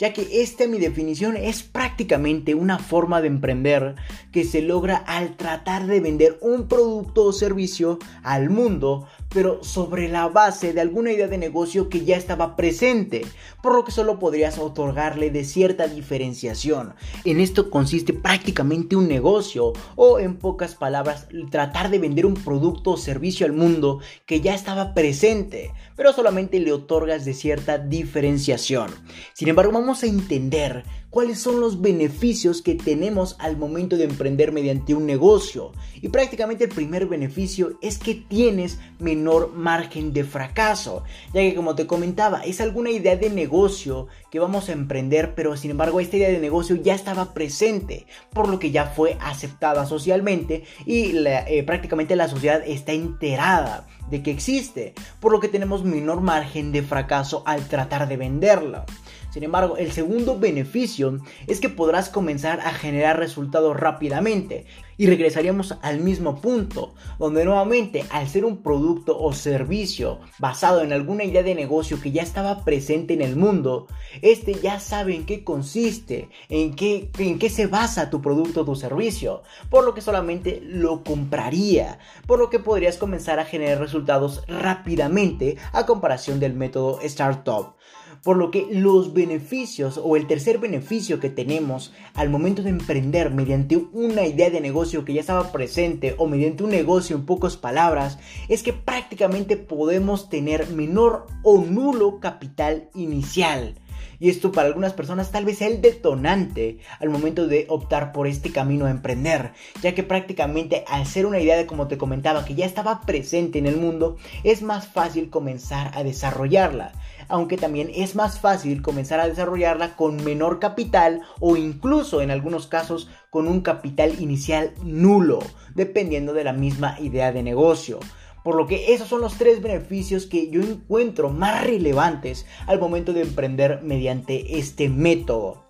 ya 0.00 0.14
que 0.14 0.40
esta 0.40 0.66
mi 0.66 0.78
definición 0.78 1.36
es 1.36 1.62
prácticamente 1.62 2.54
una 2.54 2.78
forma 2.78 3.20
de 3.20 3.26
emprender 3.26 3.96
que 4.32 4.44
se 4.44 4.62
logra 4.62 4.96
al 4.96 5.36
tratar 5.36 5.86
de 5.86 6.00
vender 6.00 6.38
un 6.40 6.68
producto 6.68 7.26
o 7.26 7.32
servicio 7.34 7.98
al 8.22 8.48
mundo 8.48 9.06
pero 9.32 9.62
sobre 9.62 10.08
la 10.08 10.28
base 10.28 10.72
de 10.72 10.80
alguna 10.80 11.12
idea 11.12 11.28
de 11.28 11.38
negocio 11.38 11.88
que 11.88 12.04
ya 12.04 12.16
estaba 12.16 12.56
presente, 12.56 13.22
por 13.62 13.74
lo 13.74 13.84
que 13.84 13.92
solo 13.92 14.18
podrías 14.18 14.58
otorgarle 14.58 15.30
de 15.30 15.44
cierta 15.44 15.86
diferenciación. 15.86 16.94
En 17.24 17.40
esto 17.40 17.70
consiste 17.70 18.12
prácticamente 18.12 18.96
un 18.96 19.08
negocio, 19.08 19.72
o 19.96 20.18
en 20.18 20.36
pocas 20.36 20.74
palabras, 20.74 21.28
tratar 21.50 21.90
de 21.90 21.98
vender 21.98 22.26
un 22.26 22.34
producto 22.34 22.92
o 22.92 22.96
servicio 22.96 23.46
al 23.46 23.52
mundo 23.52 24.00
que 24.26 24.40
ya 24.40 24.54
estaba 24.54 24.94
presente, 24.94 25.72
pero 25.96 26.12
solamente 26.12 26.58
le 26.58 26.72
otorgas 26.72 27.24
de 27.24 27.34
cierta 27.34 27.78
diferenciación. 27.78 28.90
Sin 29.32 29.48
embargo, 29.48 29.72
vamos 29.72 30.02
a 30.02 30.06
entender 30.06 30.84
cuáles 31.10 31.40
son 31.40 31.60
los 31.60 31.80
beneficios 31.80 32.62
que 32.62 32.76
tenemos 32.76 33.36
al 33.40 33.56
momento 33.56 33.96
de 33.96 34.04
emprender 34.04 34.52
mediante 34.52 34.94
un 34.94 35.06
negocio. 35.06 35.72
Y 36.00 36.08
prácticamente 36.08 36.64
el 36.64 36.70
primer 36.70 37.06
beneficio 37.06 37.78
es 37.82 37.98
que 37.98 38.14
tienes 38.14 38.78
menor 38.98 39.52
margen 39.52 40.12
de 40.12 40.24
fracaso, 40.24 41.02
ya 41.34 41.42
que 41.42 41.54
como 41.54 41.74
te 41.74 41.86
comentaba, 41.86 42.42
es 42.42 42.60
alguna 42.60 42.90
idea 42.90 43.16
de 43.16 43.28
negocio 43.28 44.06
que 44.30 44.38
vamos 44.38 44.68
a 44.68 44.72
emprender, 44.72 45.34
pero 45.34 45.56
sin 45.56 45.72
embargo 45.72 46.00
esta 46.00 46.16
idea 46.16 46.30
de 46.30 46.38
negocio 46.38 46.76
ya 46.76 46.94
estaba 46.94 47.34
presente, 47.34 48.06
por 48.32 48.48
lo 48.48 48.58
que 48.58 48.70
ya 48.70 48.86
fue 48.86 49.18
aceptada 49.20 49.86
socialmente 49.86 50.64
y 50.86 51.12
eh, 51.26 51.62
prácticamente 51.66 52.16
la 52.16 52.28
sociedad 52.28 52.62
está 52.64 52.92
enterada 52.92 53.86
de 54.10 54.22
que 54.22 54.30
existe, 54.30 54.94
por 55.20 55.32
lo 55.32 55.40
que 55.40 55.48
tenemos 55.48 55.84
menor 55.84 56.20
margen 56.20 56.72
de 56.72 56.82
fracaso 56.82 57.42
al 57.46 57.66
tratar 57.68 58.08
de 58.08 58.16
venderla. 58.16 58.84
Sin 59.30 59.44
embargo, 59.44 59.76
el 59.76 59.92
segundo 59.92 60.38
beneficio 60.38 61.18
es 61.46 61.60
que 61.60 61.68
podrás 61.68 62.08
comenzar 62.08 62.60
a 62.60 62.72
generar 62.72 63.18
resultados 63.18 63.78
rápidamente 63.78 64.66
y 64.96 65.06
regresaríamos 65.06 65.78
al 65.80 66.00
mismo 66.00 66.40
punto, 66.40 66.94
donde 67.18 67.44
nuevamente 67.44 68.04
al 68.10 68.28
ser 68.28 68.44
un 68.44 68.62
producto 68.62 69.18
o 69.18 69.32
servicio 69.32 70.20
basado 70.38 70.82
en 70.82 70.92
alguna 70.92 71.24
idea 71.24 71.42
de 71.42 71.54
negocio 71.54 72.00
que 72.00 72.10
ya 72.10 72.22
estaba 72.22 72.64
presente 72.64 73.14
en 73.14 73.22
el 73.22 73.36
mundo, 73.36 73.86
este 74.20 74.54
ya 74.54 74.78
sabe 74.78 75.14
en 75.14 75.24
qué 75.24 75.42
consiste, 75.42 76.28
en 76.48 76.74
qué, 76.74 77.10
en 77.18 77.38
qué 77.38 77.48
se 77.48 77.66
basa 77.66 78.10
tu 78.10 78.20
producto 78.20 78.60
o 78.60 78.64
tu 78.64 78.74
servicio, 78.74 79.42
por 79.70 79.84
lo 79.84 79.94
que 79.94 80.02
solamente 80.02 80.60
lo 80.62 81.02
compraría, 81.04 81.98
por 82.26 82.38
lo 82.38 82.50
que 82.50 82.58
podrías 82.58 82.98
comenzar 82.98 83.38
a 83.38 83.46
generar 83.46 83.78
resultados 83.78 84.44
rápidamente 84.48 85.56
a 85.72 85.86
comparación 85.86 86.40
del 86.40 86.54
método 86.54 87.00
startup. 87.00 87.74
Por 88.22 88.36
lo 88.36 88.50
que 88.50 88.66
los 88.70 89.14
beneficios 89.14 89.98
o 90.02 90.14
el 90.14 90.26
tercer 90.26 90.58
beneficio 90.58 91.20
que 91.20 91.30
tenemos 91.30 91.92
al 92.12 92.28
momento 92.28 92.62
de 92.62 92.68
emprender 92.68 93.30
mediante 93.30 93.78
una 93.92 94.26
idea 94.26 94.50
de 94.50 94.60
negocio 94.60 95.06
que 95.06 95.14
ya 95.14 95.20
estaba 95.20 95.52
presente 95.52 96.14
o 96.18 96.26
mediante 96.26 96.62
un 96.62 96.70
negocio 96.70 97.16
en 97.16 97.24
pocas 97.24 97.56
palabras 97.56 98.18
es 98.48 98.62
que 98.62 98.74
prácticamente 98.74 99.56
podemos 99.56 100.28
tener 100.28 100.68
menor 100.68 101.28
o 101.42 101.64
nulo 101.64 102.20
capital 102.20 102.90
inicial. 102.94 103.76
Y 104.18 104.28
esto 104.28 104.52
para 104.52 104.68
algunas 104.68 104.92
personas 104.92 105.30
tal 105.30 105.46
vez 105.46 105.58
sea 105.58 105.68
el 105.68 105.80
detonante 105.80 106.78
al 106.98 107.08
momento 107.08 107.46
de 107.46 107.64
optar 107.70 108.12
por 108.12 108.26
este 108.26 108.52
camino 108.52 108.84
a 108.84 108.90
emprender, 108.90 109.52
ya 109.80 109.94
que 109.94 110.02
prácticamente 110.02 110.84
al 110.88 111.06
ser 111.06 111.24
una 111.24 111.40
idea 111.40 111.56
de 111.56 111.66
como 111.66 111.88
te 111.88 111.96
comentaba 111.96 112.44
que 112.44 112.54
ya 112.54 112.66
estaba 112.66 113.00
presente 113.00 113.58
en 113.58 113.66
el 113.66 113.78
mundo, 113.78 114.18
es 114.44 114.60
más 114.60 114.86
fácil 114.86 115.30
comenzar 115.30 115.90
a 115.94 116.04
desarrollarla 116.04 116.92
aunque 117.30 117.56
también 117.56 117.90
es 117.94 118.14
más 118.14 118.38
fácil 118.40 118.82
comenzar 118.82 119.20
a 119.20 119.28
desarrollarla 119.28 119.96
con 119.96 120.22
menor 120.24 120.58
capital 120.58 121.22
o 121.38 121.56
incluso 121.56 122.20
en 122.20 122.30
algunos 122.30 122.66
casos 122.66 123.08
con 123.30 123.48
un 123.48 123.60
capital 123.62 124.20
inicial 124.20 124.74
nulo, 124.82 125.38
dependiendo 125.74 126.32
de 126.32 126.44
la 126.44 126.52
misma 126.52 126.96
idea 127.00 127.32
de 127.32 127.42
negocio. 127.42 128.00
Por 128.42 128.54
lo 128.54 128.66
que 128.66 128.94
esos 128.94 129.08
son 129.08 129.20
los 129.20 129.36
tres 129.36 129.62
beneficios 129.62 130.26
que 130.26 130.50
yo 130.50 130.62
encuentro 130.62 131.30
más 131.30 131.64
relevantes 131.64 132.46
al 132.66 132.80
momento 132.80 133.12
de 133.12 133.22
emprender 133.22 133.80
mediante 133.82 134.58
este 134.58 134.88
método. 134.88 135.64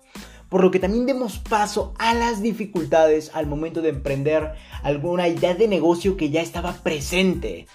Por 0.49 0.63
lo 0.63 0.71
que 0.71 0.79
también 0.79 1.05
demos 1.05 1.37
paso 1.39 1.93
a 1.97 2.13
las 2.13 2.41
dificultades 2.41 3.31
al 3.33 3.47
momento 3.47 3.81
de 3.81 3.89
emprender 3.89 4.51
alguna 4.83 5.27
idea 5.27 5.53
de 5.53 5.67
negocio 5.67 6.17
que 6.17 6.29
ya 6.29 6.41
estaba 6.41 6.73
presente. 6.73 7.67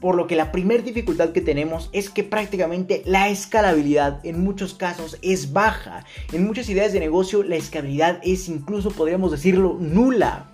Por 0.00 0.16
lo 0.16 0.26
que 0.26 0.34
la 0.34 0.50
primera 0.50 0.82
dificultad 0.82 1.32
que 1.32 1.42
tenemos 1.42 1.90
es 1.92 2.08
que 2.08 2.24
prácticamente 2.24 3.02
la 3.04 3.28
escalabilidad 3.28 4.24
en 4.24 4.42
muchos 4.42 4.72
casos 4.72 5.18
es 5.20 5.52
baja. 5.52 6.06
En 6.32 6.46
muchas 6.46 6.70
ideas 6.70 6.94
de 6.94 7.00
negocio 7.00 7.42
la 7.42 7.56
escalabilidad 7.56 8.18
es 8.22 8.48
incluso, 8.48 8.90
podríamos 8.90 9.30
decirlo, 9.30 9.76
nula. 9.78 10.46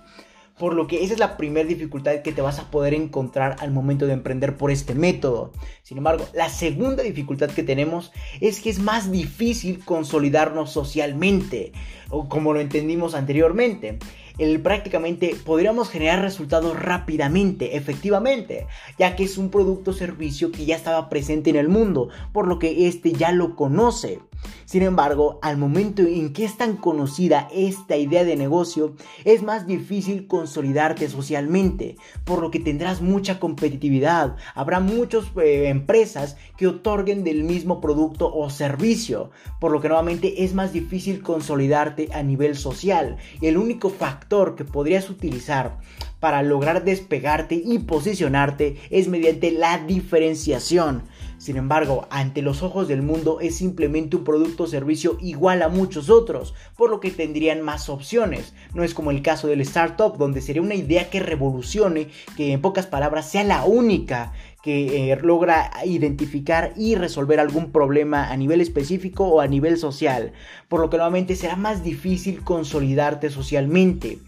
Por 0.58 0.74
lo 0.74 0.86
que 0.86 1.04
esa 1.04 1.12
es 1.12 1.20
la 1.20 1.36
primera 1.36 1.68
dificultad 1.68 2.22
que 2.22 2.32
te 2.32 2.40
vas 2.40 2.58
a 2.58 2.70
poder 2.70 2.94
encontrar 2.94 3.56
al 3.60 3.70
momento 3.70 4.06
de 4.06 4.14
emprender 4.14 4.56
por 4.56 4.70
este 4.70 4.94
método. 4.94 5.52
Sin 5.82 5.98
embargo, 5.98 6.26
la 6.32 6.48
segunda 6.48 7.02
dificultad 7.02 7.50
que 7.50 7.62
tenemos 7.62 8.10
es 8.40 8.60
que 8.60 8.70
es 8.70 8.78
más 8.78 9.12
difícil 9.12 9.84
consolidarnos 9.84 10.70
socialmente, 10.72 11.72
o 12.08 12.28
como 12.28 12.54
lo 12.54 12.60
entendimos 12.60 13.14
anteriormente 13.14 13.98
el, 14.38 14.60
prácticamente 14.60 15.34
podríamos 15.44 15.88
generar 15.88 16.20
resultados 16.20 16.78
rápidamente, 16.78 17.76
efectivamente, 17.76 18.66
ya 18.98 19.16
que 19.16 19.24
es 19.24 19.38
un 19.38 19.50
producto 19.50 19.92
o 19.92 19.94
servicio 19.94 20.52
que 20.52 20.66
ya 20.66 20.76
estaba 20.76 21.08
presente 21.08 21.50
en 21.50 21.56
el 21.56 21.68
mundo, 21.68 22.08
por 22.32 22.46
lo 22.46 22.58
que 22.58 22.86
este 22.86 23.12
ya 23.12 23.32
lo 23.32 23.56
conoce. 23.56 24.20
Sin 24.64 24.82
embargo, 24.82 25.38
al 25.42 25.58
momento 25.58 26.02
en 26.02 26.32
que 26.32 26.44
es 26.44 26.56
tan 26.56 26.76
conocida 26.76 27.48
esta 27.52 27.96
idea 27.96 28.24
de 28.24 28.36
negocio, 28.36 28.96
es 29.24 29.42
más 29.42 29.66
difícil 29.66 30.26
consolidarte 30.26 31.08
socialmente, 31.08 31.96
por 32.24 32.42
lo 32.42 32.50
que 32.50 32.58
tendrás 32.58 33.00
mucha 33.00 33.38
competitividad. 33.38 34.36
Habrá 34.54 34.80
muchas 34.80 35.24
eh, 35.36 35.68
empresas 35.68 36.36
que 36.56 36.66
otorguen 36.66 37.22
del 37.22 37.44
mismo 37.44 37.80
producto 37.80 38.34
o 38.34 38.50
servicio, 38.50 39.30
por 39.60 39.70
lo 39.70 39.80
que 39.80 39.88
nuevamente 39.88 40.44
es 40.44 40.54
más 40.54 40.72
difícil 40.72 41.22
consolidarte 41.22 42.08
a 42.12 42.22
nivel 42.22 42.56
social. 42.56 43.18
El 43.40 43.58
único 43.58 43.90
factor 43.90 44.56
que 44.56 44.64
podrías 44.64 45.08
utilizar 45.10 45.78
para 46.20 46.42
lograr 46.42 46.84
despegarte 46.84 47.54
y 47.54 47.78
posicionarte 47.80 48.76
es 48.90 49.08
mediante 49.08 49.52
la 49.52 49.78
diferenciación. 49.78 51.04
Sin 51.38 51.58
embargo, 51.58 52.06
ante 52.10 52.40
los 52.40 52.62
ojos 52.62 52.88
del 52.88 53.02
mundo 53.02 53.40
es 53.40 53.56
simplemente 53.56 54.16
un 54.16 54.24
producto 54.24 54.64
o 54.64 54.66
servicio 54.66 55.18
igual 55.20 55.62
a 55.62 55.68
muchos 55.68 56.08
otros, 56.08 56.54
por 56.76 56.90
lo 56.90 56.98
que 56.98 57.10
tendrían 57.10 57.60
más 57.60 57.88
opciones. 57.90 58.54
No 58.72 58.82
es 58.82 58.94
como 58.94 59.10
el 59.10 59.22
caso 59.22 59.46
del 59.46 59.60
startup, 59.60 60.16
donde 60.16 60.40
sería 60.40 60.62
una 60.62 60.74
idea 60.74 61.10
que 61.10 61.20
revolucione, 61.20 62.08
que 62.36 62.52
en 62.52 62.62
pocas 62.62 62.86
palabras 62.86 63.30
sea 63.30 63.44
la 63.44 63.64
única 63.64 64.32
que 64.62 65.12
eh, 65.12 65.18
logra 65.22 65.70
identificar 65.84 66.72
y 66.76 66.96
resolver 66.96 67.38
algún 67.38 67.70
problema 67.70 68.32
a 68.32 68.36
nivel 68.36 68.60
específico 68.60 69.28
o 69.28 69.40
a 69.40 69.46
nivel 69.46 69.76
social, 69.76 70.32
por 70.68 70.80
lo 70.80 70.90
que 70.90 70.96
nuevamente 70.96 71.36
será 71.36 71.54
más 71.54 71.84
difícil 71.84 72.42
consolidarte 72.42 73.30
socialmente 73.30 74.18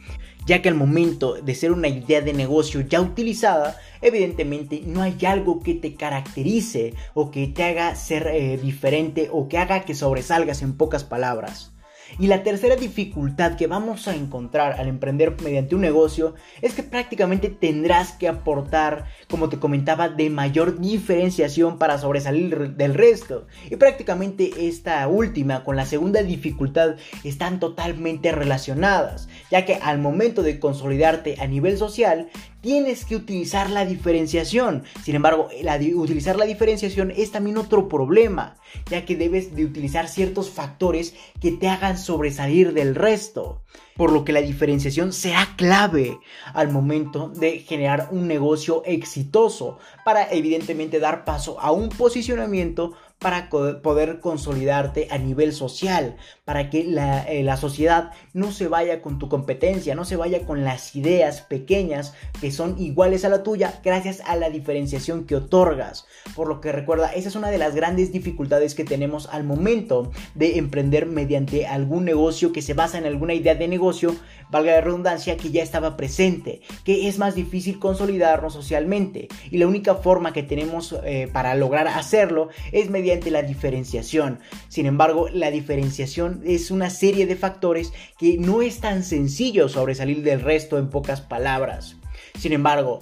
ya 0.48 0.62
que 0.62 0.70
al 0.70 0.74
momento 0.74 1.34
de 1.34 1.54
ser 1.54 1.72
una 1.72 1.88
idea 1.88 2.22
de 2.22 2.32
negocio 2.32 2.80
ya 2.80 3.02
utilizada, 3.02 3.78
evidentemente 4.00 4.80
no 4.86 5.02
hay 5.02 5.18
algo 5.26 5.62
que 5.62 5.74
te 5.74 5.94
caracterice 5.94 6.94
o 7.12 7.30
que 7.30 7.48
te 7.48 7.64
haga 7.64 7.94
ser 7.94 8.28
eh, 8.28 8.56
diferente 8.56 9.28
o 9.30 9.46
que 9.46 9.58
haga 9.58 9.84
que 9.84 9.94
sobresalgas 9.94 10.62
en 10.62 10.72
pocas 10.72 11.04
palabras. 11.04 11.70
Y 12.18 12.26
la 12.26 12.42
tercera 12.42 12.76
dificultad 12.76 13.56
que 13.56 13.66
vamos 13.66 14.08
a 14.08 14.14
encontrar 14.14 14.80
al 14.80 14.88
emprender 14.88 15.36
mediante 15.42 15.74
un 15.74 15.80
negocio 15.82 16.34
es 16.62 16.74
que 16.74 16.82
prácticamente 16.82 17.48
tendrás 17.48 18.12
que 18.12 18.28
aportar, 18.28 19.06
como 19.28 19.48
te 19.48 19.58
comentaba, 19.58 20.08
de 20.08 20.30
mayor 20.30 20.78
diferenciación 20.78 21.78
para 21.78 21.98
sobresalir 21.98 22.74
del 22.76 22.94
resto. 22.94 23.46
Y 23.70 23.76
prácticamente 23.76 24.68
esta 24.68 25.06
última 25.08 25.64
con 25.64 25.76
la 25.76 25.86
segunda 25.86 26.22
dificultad 26.22 26.96
están 27.24 27.60
totalmente 27.60 28.32
relacionadas, 28.32 29.28
ya 29.50 29.64
que 29.64 29.74
al 29.76 29.98
momento 29.98 30.42
de 30.42 30.58
consolidarte 30.58 31.36
a 31.40 31.46
nivel 31.46 31.78
social, 31.78 32.28
tienes 32.60 33.04
que 33.04 33.16
utilizar 33.16 33.70
la 33.70 33.84
diferenciación. 33.84 34.84
Sin 35.02 35.14
embargo, 35.14 35.48
utilizar 35.94 36.36
la 36.36 36.44
diferenciación 36.44 37.12
es 37.16 37.30
también 37.30 37.56
otro 37.56 37.88
problema, 37.88 38.56
ya 38.90 39.04
que 39.04 39.16
debes 39.16 39.54
de 39.54 39.64
utilizar 39.64 40.08
ciertos 40.08 40.50
factores 40.50 41.14
que 41.40 41.52
te 41.52 41.68
hagan 41.68 41.98
sobresalir 41.98 42.72
del 42.72 42.94
resto. 42.94 43.62
Por 43.96 44.12
lo 44.12 44.24
que 44.24 44.32
la 44.32 44.40
diferenciación 44.40 45.12
será 45.12 45.54
clave 45.56 46.18
al 46.54 46.70
momento 46.70 47.28
de 47.28 47.58
generar 47.60 48.08
un 48.12 48.28
negocio 48.28 48.82
exitoso 48.84 49.78
para 50.04 50.30
evidentemente 50.30 51.00
dar 51.00 51.24
paso 51.24 51.58
a 51.60 51.72
un 51.72 51.88
posicionamiento 51.88 52.94
para 53.18 53.50
poder 53.50 54.20
consolidarte 54.20 55.08
a 55.10 55.18
nivel 55.18 55.52
social, 55.52 56.16
para 56.44 56.70
que 56.70 56.80
eh, 56.80 57.42
la, 57.42 57.56
sociedad 57.56 58.12
no 58.32 58.52
se 58.52 58.68
vaya 58.68 59.02
con 59.02 59.18
tu 59.18 59.28
competencia, 59.28 59.96
no 59.96 60.04
se 60.04 60.16
vaya 60.16 60.46
con 60.46 60.62
las 60.62 60.94
ideas 60.94 61.40
pequeñas 61.40 62.14
que 62.40 62.52
son 62.52 62.78
iguales 62.78 63.24
a 63.24 63.28
la 63.28 63.42
tuya 63.42 63.80
gracias 63.82 64.22
a 64.24 64.36
la 64.36 64.50
diferenciación 64.50 65.24
que 65.24 65.34
otorgas. 65.34 66.06
Por 66.36 66.46
lo 66.46 66.60
que 66.60 66.70
recuerda, 66.70 67.12
esa 67.12 67.28
es 67.28 67.34
una 67.34 67.50
de 67.50 67.58
las 67.58 67.74
grandes 67.74 68.12
dificultades 68.12 68.76
que 68.76 68.84
tenemos 68.84 69.28
al 69.32 69.42
momento 69.42 70.12
de 70.36 70.58
emprender 70.58 71.06
mediante 71.06 71.66
algún 71.66 72.04
negocio 72.04 72.52
que 72.52 72.62
se 72.62 72.74
basa 72.74 72.98
en 72.98 73.06
alguna 73.06 73.34
idea 73.34 73.56
de 73.56 73.66
negocio, 73.66 74.14
valga 74.50 74.72
la 74.72 74.80
redundancia, 74.80 75.36
que 75.36 75.50
ya 75.50 75.62
estaba 75.62 75.96
presente, 75.96 76.60
que 76.84 77.08
es 77.08 77.18
más 77.18 77.34
difícil 77.34 77.78
consolidarnos 77.78 78.52
socialmente. 78.52 79.28
Y 79.50 79.58
la 79.58 79.66
única 79.66 79.94
forma 79.96 80.32
que 80.32 80.42
tenemos 80.42 80.94
eh, 81.04 81.28
para 81.32 81.54
lograr 81.54 81.88
hacerlo 81.88 82.48
es 82.72 82.90
mediante 82.90 83.30
la 83.30 83.42
diferenciación. 83.42 84.40
Sin 84.68 84.86
embargo, 84.86 85.28
la 85.28 85.50
diferenciación 85.50 86.42
es 86.44 86.70
una 86.70 86.90
serie 86.90 87.26
de 87.26 87.36
factores 87.36 87.92
que 88.18 88.38
no 88.38 88.62
es 88.62 88.80
tan 88.80 89.04
sencillo 89.04 89.68
sobresalir 89.68 90.22
del 90.22 90.40
resto 90.40 90.78
en 90.78 90.88
pocas 90.88 91.20
palabras. 91.20 91.97
Sin 92.38 92.52
embargo, 92.52 93.00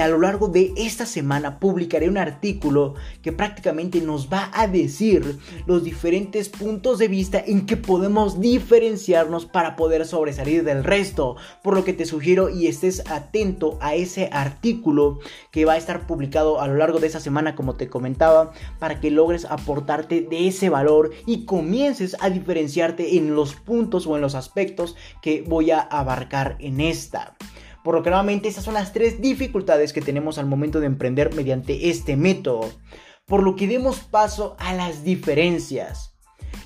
a 0.00 0.08
lo 0.08 0.18
largo 0.18 0.48
de 0.48 0.72
esta 0.76 1.06
semana 1.06 1.58
publicaré 1.58 2.08
un 2.08 2.18
artículo 2.18 2.94
que 3.22 3.32
prácticamente 3.32 4.00
nos 4.00 4.32
va 4.32 4.50
a 4.52 4.66
decir 4.66 5.38
los 5.66 5.84
diferentes 5.84 6.48
puntos 6.48 6.98
de 6.98 7.08
vista 7.08 7.42
en 7.44 7.66
que 7.66 7.76
podemos 7.76 8.40
diferenciarnos 8.40 9.46
para 9.46 9.76
poder 9.76 10.06
sobresalir 10.06 10.64
del 10.64 10.84
resto. 10.84 11.36
Por 11.62 11.74
lo 11.74 11.84
que 11.84 11.92
te 11.92 12.06
sugiero 12.06 12.50
y 12.50 12.66
estés 12.66 13.08
atento 13.10 13.78
a 13.80 13.94
ese 13.94 14.28
artículo 14.32 15.18
que 15.50 15.64
va 15.64 15.74
a 15.74 15.78
estar 15.78 16.06
publicado 16.06 16.60
a 16.60 16.66
lo 16.66 16.76
largo 16.76 16.98
de 16.98 17.06
esta 17.06 17.20
semana, 17.20 17.54
como 17.54 17.74
te 17.74 17.88
comentaba, 17.88 18.52
para 18.78 19.00
que 19.00 19.10
logres 19.10 19.44
aportarte 19.44 20.20
de 20.22 20.48
ese 20.48 20.68
valor 20.68 21.12
y 21.26 21.44
comiences 21.44 22.16
a 22.20 22.30
diferenciarte 22.30 23.16
en 23.16 23.34
los 23.34 23.54
puntos 23.54 24.06
o 24.06 24.16
en 24.16 24.22
los 24.22 24.34
aspectos 24.34 24.96
que 25.22 25.42
voy 25.46 25.70
a 25.70 25.80
abarcar 25.80 26.56
en 26.58 26.80
esta. 26.80 27.34
Por 27.84 27.94
lo 27.94 28.02
que 28.02 28.08
nuevamente 28.08 28.48
esas 28.48 28.64
son 28.64 28.74
las 28.74 28.94
tres 28.94 29.20
dificultades 29.20 29.92
que 29.92 30.00
tenemos 30.00 30.38
al 30.38 30.46
momento 30.46 30.80
de 30.80 30.86
emprender 30.86 31.34
mediante 31.34 31.90
este 31.90 32.16
método. 32.16 32.70
Por 33.26 33.42
lo 33.42 33.56
que 33.56 33.68
demos 33.68 34.00
paso 34.00 34.56
a 34.58 34.72
las 34.72 35.04
diferencias. 35.04 36.14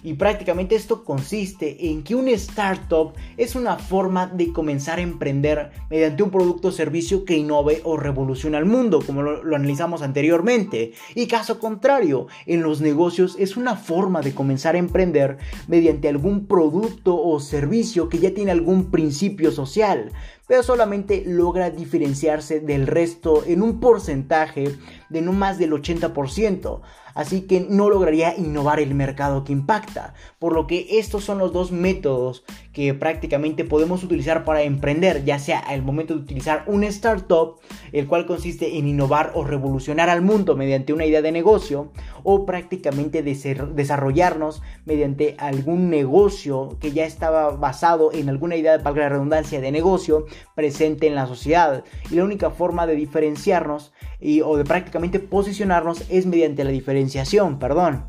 Y 0.02 0.14
prácticamente 0.14 0.76
esto 0.76 1.04
consiste 1.04 1.88
en 1.90 2.04
que 2.04 2.14
un 2.14 2.28
startup 2.28 3.14
es 3.36 3.56
una 3.56 3.76
forma 3.76 4.28
de 4.28 4.52
comenzar 4.52 4.98
a 4.98 5.02
emprender 5.02 5.72
mediante 5.90 6.22
un 6.22 6.30
producto 6.30 6.68
o 6.68 6.72
servicio 6.72 7.24
que 7.24 7.36
innove 7.36 7.80
o 7.84 7.96
revolucione 7.96 8.56
al 8.56 8.64
mundo, 8.64 9.00
como 9.04 9.22
lo, 9.22 9.56
analizamos 9.56 10.02
anteriormente. 10.02 10.92
Y 11.14 11.26
caso 11.26 11.58
contrario, 11.58 12.28
en 12.46 12.62
los 12.62 12.80
negocios 12.80 13.36
es 13.38 13.56
una 13.56 13.74
forma 13.74 14.20
de 14.20 14.34
comenzar 14.34 14.76
a 14.76 14.78
emprender 14.78 15.38
mediante 15.66 16.08
algún 16.08 16.46
producto 16.46 17.20
o 17.20 17.40
servicio 17.40 18.08
que 18.08 18.18
ya 18.18 18.32
tiene 18.32 18.52
algún 18.52 18.90
principio 18.92 19.50
social, 19.50 20.12
pero 20.48 20.64
solamente 20.64 21.22
logra 21.26 21.70
diferenciarse 21.70 22.58
del 22.58 22.88
resto 22.88 23.44
en 23.46 23.62
un 23.62 23.78
porcentaje 23.78 24.74
de 25.08 25.22
no 25.22 25.32
más 25.32 25.58
del 25.58 25.72
80%, 25.72 26.80
así 27.14 27.42
que 27.42 27.66
no 27.68 27.90
lograría 27.90 28.36
innovar 28.36 28.78
el 28.80 28.94
mercado 28.94 29.44
que 29.44 29.52
impacta, 29.52 30.14
por 30.38 30.52
lo 30.52 30.66
que 30.66 30.86
estos 30.98 31.24
son 31.24 31.38
los 31.38 31.52
dos 31.52 31.72
métodos 31.72 32.44
que 32.72 32.94
prácticamente 32.94 33.64
podemos 33.64 34.04
utilizar 34.04 34.44
para 34.44 34.62
emprender, 34.62 35.24
ya 35.24 35.38
sea 35.38 35.58
al 35.58 35.82
momento 35.82 36.14
de 36.14 36.20
utilizar 36.20 36.62
un 36.66 36.84
startup, 36.84 37.56
el 37.92 38.06
cual 38.06 38.26
consiste 38.26 38.78
en 38.78 38.86
innovar 38.86 39.32
o 39.34 39.42
revolucionar 39.42 40.08
al 40.10 40.22
mundo 40.22 40.56
mediante 40.56 40.92
una 40.92 41.06
idea 41.06 41.22
de 41.22 41.32
negocio, 41.32 41.90
o 42.22 42.46
prácticamente 42.46 43.22
desarrollarnos 43.22 44.62
mediante 44.84 45.34
algún 45.38 45.90
negocio 45.90 46.76
que 46.80 46.92
ya 46.92 47.04
estaba 47.04 47.50
basado 47.50 48.12
en 48.12 48.28
alguna 48.28 48.56
idea, 48.56 48.78
de 48.78 48.84
la 48.84 49.08
redundancia, 49.08 49.60
de 49.60 49.72
negocio 49.72 50.26
presente 50.54 51.06
en 51.06 51.14
la 51.14 51.26
sociedad. 51.26 51.84
Y 52.10 52.16
la 52.16 52.24
única 52.24 52.50
forma 52.50 52.86
de 52.86 52.96
diferenciarnos 52.96 53.92
y, 54.20 54.40
o 54.40 54.56
de 54.56 54.64
prácticamente 54.64 54.97
posicionarnos 55.18 56.04
es 56.08 56.26
mediante 56.26 56.64
la 56.64 56.70
diferenciación, 56.70 57.58
perdón 57.58 58.04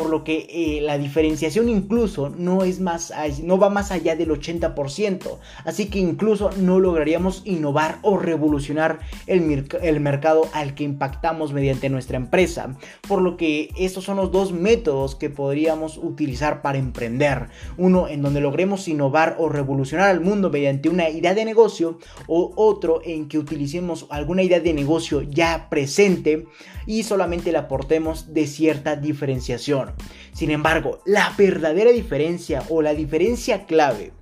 por 0.00 0.08
lo 0.08 0.24
que 0.24 0.46
eh, 0.48 0.80
la 0.80 0.96
diferenciación 0.96 1.68
incluso 1.68 2.30
no, 2.30 2.64
es 2.64 2.80
más, 2.80 3.12
no 3.42 3.58
va 3.58 3.68
más 3.68 3.90
allá 3.90 4.16
del 4.16 4.30
80%, 4.30 5.36
así 5.66 5.90
que 5.90 5.98
incluso 5.98 6.50
no 6.56 6.80
lograríamos 6.80 7.42
innovar 7.44 7.98
o 8.00 8.16
revolucionar 8.16 9.00
el, 9.26 9.68
el 9.82 10.00
mercado 10.00 10.48
al 10.54 10.74
que 10.74 10.84
impactamos 10.84 11.52
mediante 11.52 11.90
nuestra 11.90 12.16
empresa, 12.16 12.78
por 13.06 13.20
lo 13.20 13.36
que 13.36 13.68
estos 13.76 14.04
son 14.04 14.16
los 14.16 14.32
dos 14.32 14.52
métodos 14.52 15.16
que 15.16 15.28
podríamos 15.28 15.98
utilizar 15.98 16.62
para 16.62 16.78
emprender, 16.78 17.48
uno 17.76 18.08
en 18.08 18.22
donde 18.22 18.40
logremos 18.40 18.88
innovar 18.88 19.36
o 19.38 19.50
revolucionar 19.50 20.08
al 20.08 20.22
mundo 20.22 20.48
mediante 20.48 20.88
una 20.88 21.10
idea 21.10 21.34
de 21.34 21.44
negocio 21.44 21.98
o 22.26 22.54
otro 22.56 23.02
en 23.04 23.28
que 23.28 23.36
utilicemos 23.36 24.06
alguna 24.08 24.42
idea 24.42 24.60
de 24.60 24.72
negocio 24.72 25.20
ya 25.20 25.68
presente 25.68 26.46
y 26.86 27.02
solamente 27.02 27.52
le 27.52 27.58
aportemos 27.58 28.32
de 28.32 28.46
cierta 28.46 28.96
diferenciación. 28.96 29.89
Sin 30.32 30.50
embargo, 30.50 31.00
la 31.04 31.32
verdadera 31.36 31.90
diferencia 31.90 32.62
o 32.68 32.82
la 32.82 32.94
diferencia 32.94 33.66
clave 33.66 34.12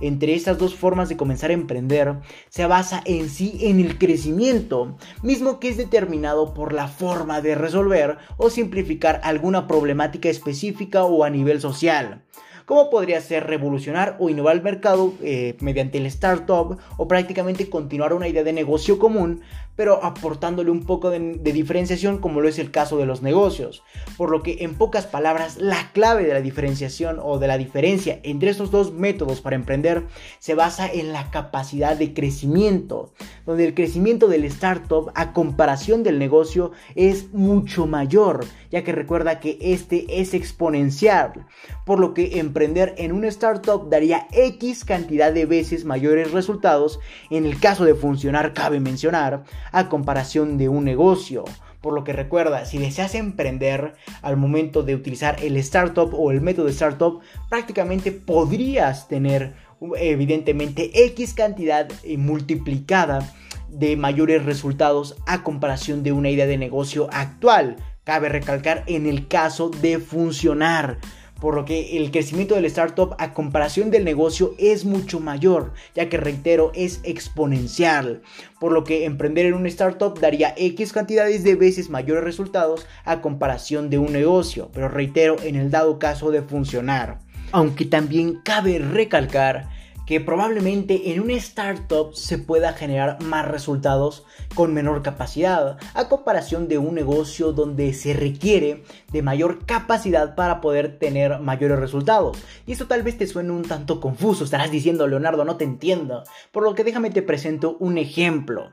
entre 0.00 0.34
estas 0.34 0.58
dos 0.58 0.74
formas 0.74 1.08
de 1.08 1.16
comenzar 1.16 1.50
a 1.50 1.54
emprender 1.54 2.16
se 2.48 2.66
basa 2.66 3.02
en 3.04 3.28
sí 3.28 3.58
en 3.62 3.80
el 3.80 3.98
crecimiento, 3.98 4.96
mismo 5.22 5.58
que 5.58 5.68
es 5.68 5.76
determinado 5.76 6.54
por 6.54 6.72
la 6.72 6.88
forma 6.88 7.40
de 7.40 7.54
resolver 7.54 8.18
o 8.36 8.50
simplificar 8.50 9.20
alguna 9.24 9.66
problemática 9.66 10.28
específica 10.28 11.04
o 11.04 11.24
a 11.24 11.30
nivel 11.30 11.60
social. 11.60 12.22
¿Cómo 12.64 12.90
podría 12.90 13.18
ser 13.22 13.46
revolucionar 13.46 14.16
o 14.20 14.28
innovar 14.28 14.54
el 14.54 14.62
mercado 14.62 15.14
eh, 15.22 15.56
mediante 15.60 15.96
el 15.96 16.04
startup 16.04 16.76
o 16.98 17.08
prácticamente 17.08 17.70
continuar 17.70 18.12
una 18.12 18.28
idea 18.28 18.44
de 18.44 18.52
negocio 18.52 18.98
común 18.98 19.40
pero 19.78 20.02
aportándole 20.02 20.72
un 20.72 20.82
poco 20.82 21.08
de, 21.08 21.38
diferenciación 21.52 22.18
como 22.18 22.40
lo 22.40 22.48
es 22.48 22.58
el 22.58 22.72
caso 22.72 22.98
de 22.98 23.06
los 23.06 23.22
negocios. 23.22 23.84
Por 24.16 24.28
lo 24.28 24.42
que 24.42 24.64
en 24.64 24.74
pocas 24.74 25.06
palabras, 25.06 25.56
la 25.56 25.92
clave 25.92 26.24
de 26.24 26.32
la 26.32 26.40
diferenciación 26.40 27.20
o 27.22 27.38
de 27.38 27.46
la 27.46 27.56
diferencia 27.56 28.18
entre 28.24 28.50
estos 28.50 28.72
dos 28.72 28.92
métodos 28.92 29.40
para 29.40 29.54
emprender 29.54 30.08
se 30.40 30.56
basa 30.56 30.90
en 30.92 31.12
la 31.12 31.30
capacidad 31.30 31.96
de 31.96 32.12
crecimiento, 32.12 33.12
donde 33.46 33.66
el 33.66 33.74
crecimiento 33.74 34.26
del 34.26 34.44
startup 34.46 35.12
a 35.14 35.32
comparación 35.32 36.02
del 36.02 36.18
negocio 36.18 36.72
es 36.96 37.32
mucho 37.32 37.86
mayor, 37.86 38.44
ya 38.72 38.82
que 38.82 38.90
recuerda 38.90 39.38
que 39.38 39.58
este 39.60 40.20
es 40.20 40.34
exponencial, 40.34 41.46
por 41.86 42.00
lo 42.00 42.14
que 42.14 42.40
emprender 42.40 42.96
en 42.98 43.12
un 43.12 43.24
startup 43.26 43.88
daría 43.88 44.26
X 44.32 44.84
cantidad 44.84 45.32
de 45.32 45.46
veces 45.46 45.84
mayores 45.84 46.32
resultados, 46.32 46.98
en 47.30 47.46
el 47.46 47.60
caso 47.60 47.84
de 47.84 47.94
funcionar 47.94 48.54
cabe 48.54 48.80
mencionar, 48.80 49.44
a 49.72 49.88
comparación 49.88 50.58
de 50.58 50.68
un 50.68 50.84
negocio. 50.84 51.44
Por 51.80 51.94
lo 51.94 52.02
que 52.02 52.12
recuerda, 52.12 52.64
si 52.64 52.78
deseas 52.78 53.14
emprender 53.14 53.94
al 54.22 54.36
momento 54.36 54.82
de 54.82 54.96
utilizar 54.96 55.36
el 55.42 55.56
startup 55.56 56.12
o 56.12 56.32
el 56.32 56.40
método 56.40 56.66
de 56.66 56.72
startup, 56.72 57.20
prácticamente 57.48 58.10
podrías 58.10 59.06
tener 59.06 59.54
evidentemente 59.96 60.90
X 61.06 61.34
cantidad 61.34 61.88
eh, 62.02 62.16
multiplicada 62.16 63.32
de 63.68 63.96
mayores 63.96 64.44
resultados 64.44 65.16
a 65.26 65.42
comparación 65.42 66.02
de 66.02 66.12
una 66.12 66.30
idea 66.30 66.46
de 66.46 66.58
negocio 66.58 67.08
actual. 67.12 67.76
Cabe 68.02 68.28
recalcar 68.28 68.82
en 68.86 69.06
el 69.06 69.28
caso 69.28 69.68
de 69.68 69.98
funcionar 69.98 70.98
por 71.40 71.54
lo 71.54 71.64
que 71.64 71.96
el 71.96 72.10
crecimiento 72.10 72.54
del 72.54 72.64
startup 72.66 73.14
a 73.18 73.32
comparación 73.32 73.90
del 73.90 74.04
negocio 74.04 74.54
es 74.58 74.84
mucho 74.84 75.20
mayor, 75.20 75.72
ya 75.94 76.08
que 76.08 76.16
reitero, 76.16 76.72
es 76.74 77.00
exponencial, 77.04 78.22
por 78.60 78.72
lo 78.72 78.84
que 78.84 79.04
emprender 79.04 79.46
en 79.46 79.54
un 79.54 79.66
startup 79.66 80.18
daría 80.18 80.54
X 80.56 80.92
cantidades 80.92 81.44
de 81.44 81.54
veces 81.54 81.90
mayores 81.90 82.24
resultados 82.24 82.86
a 83.04 83.20
comparación 83.20 83.90
de 83.90 83.98
un 83.98 84.12
negocio, 84.12 84.70
pero 84.72 84.88
reitero, 84.88 85.36
en 85.42 85.56
el 85.56 85.70
dado 85.70 85.98
caso 85.98 86.30
de 86.30 86.42
funcionar. 86.42 87.18
Aunque 87.52 87.84
también 87.84 88.40
cabe 88.44 88.78
recalcar 88.78 89.68
que 90.08 90.22
probablemente 90.22 91.12
en 91.12 91.20
una 91.20 91.34
startup 91.34 92.14
se 92.14 92.38
pueda 92.38 92.72
generar 92.72 93.22
más 93.22 93.46
resultados 93.46 94.24
con 94.54 94.72
menor 94.72 95.02
capacidad, 95.02 95.76
a 95.92 96.08
comparación 96.08 96.66
de 96.66 96.78
un 96.78 96.94
negocio 96.94 97.52
donde 97.52 97.92
se 97.92 98.14
requiere 98.14 98.84
de 99.12 99.20
mayor 99.20 99.66
capacidad 99.66 100.34
para 100.34 100.62
poder 100.62 100.98
tener 100.98 101.40
mayores 101.40 101.78
resultados. 101.78 102.38
Y 102.66 102.72
esto 102.72 102.86
tal 102.86 103.02
vez 103.02 103.18
te 103.18 103.26
suene 103.26 103.52
un 103.52 103.64
tanto 103.64 104.00
confuso, 104.00 104.44
estarás 104.44 104.70
diciendo, 104.70 105.06
Leonardo, 105.06 105.44
no 105.44 105.58
te 105.58 105.64
entiendo, 105.64 106.24
por 106.52 106.62
lo 106.62 106.74
que 106.74 106.84
déjame 106.84 107.10
te 107.10 107.20
presento 107.20 107.76
un 107.78 107.98
ejemplo. 107.98 108.72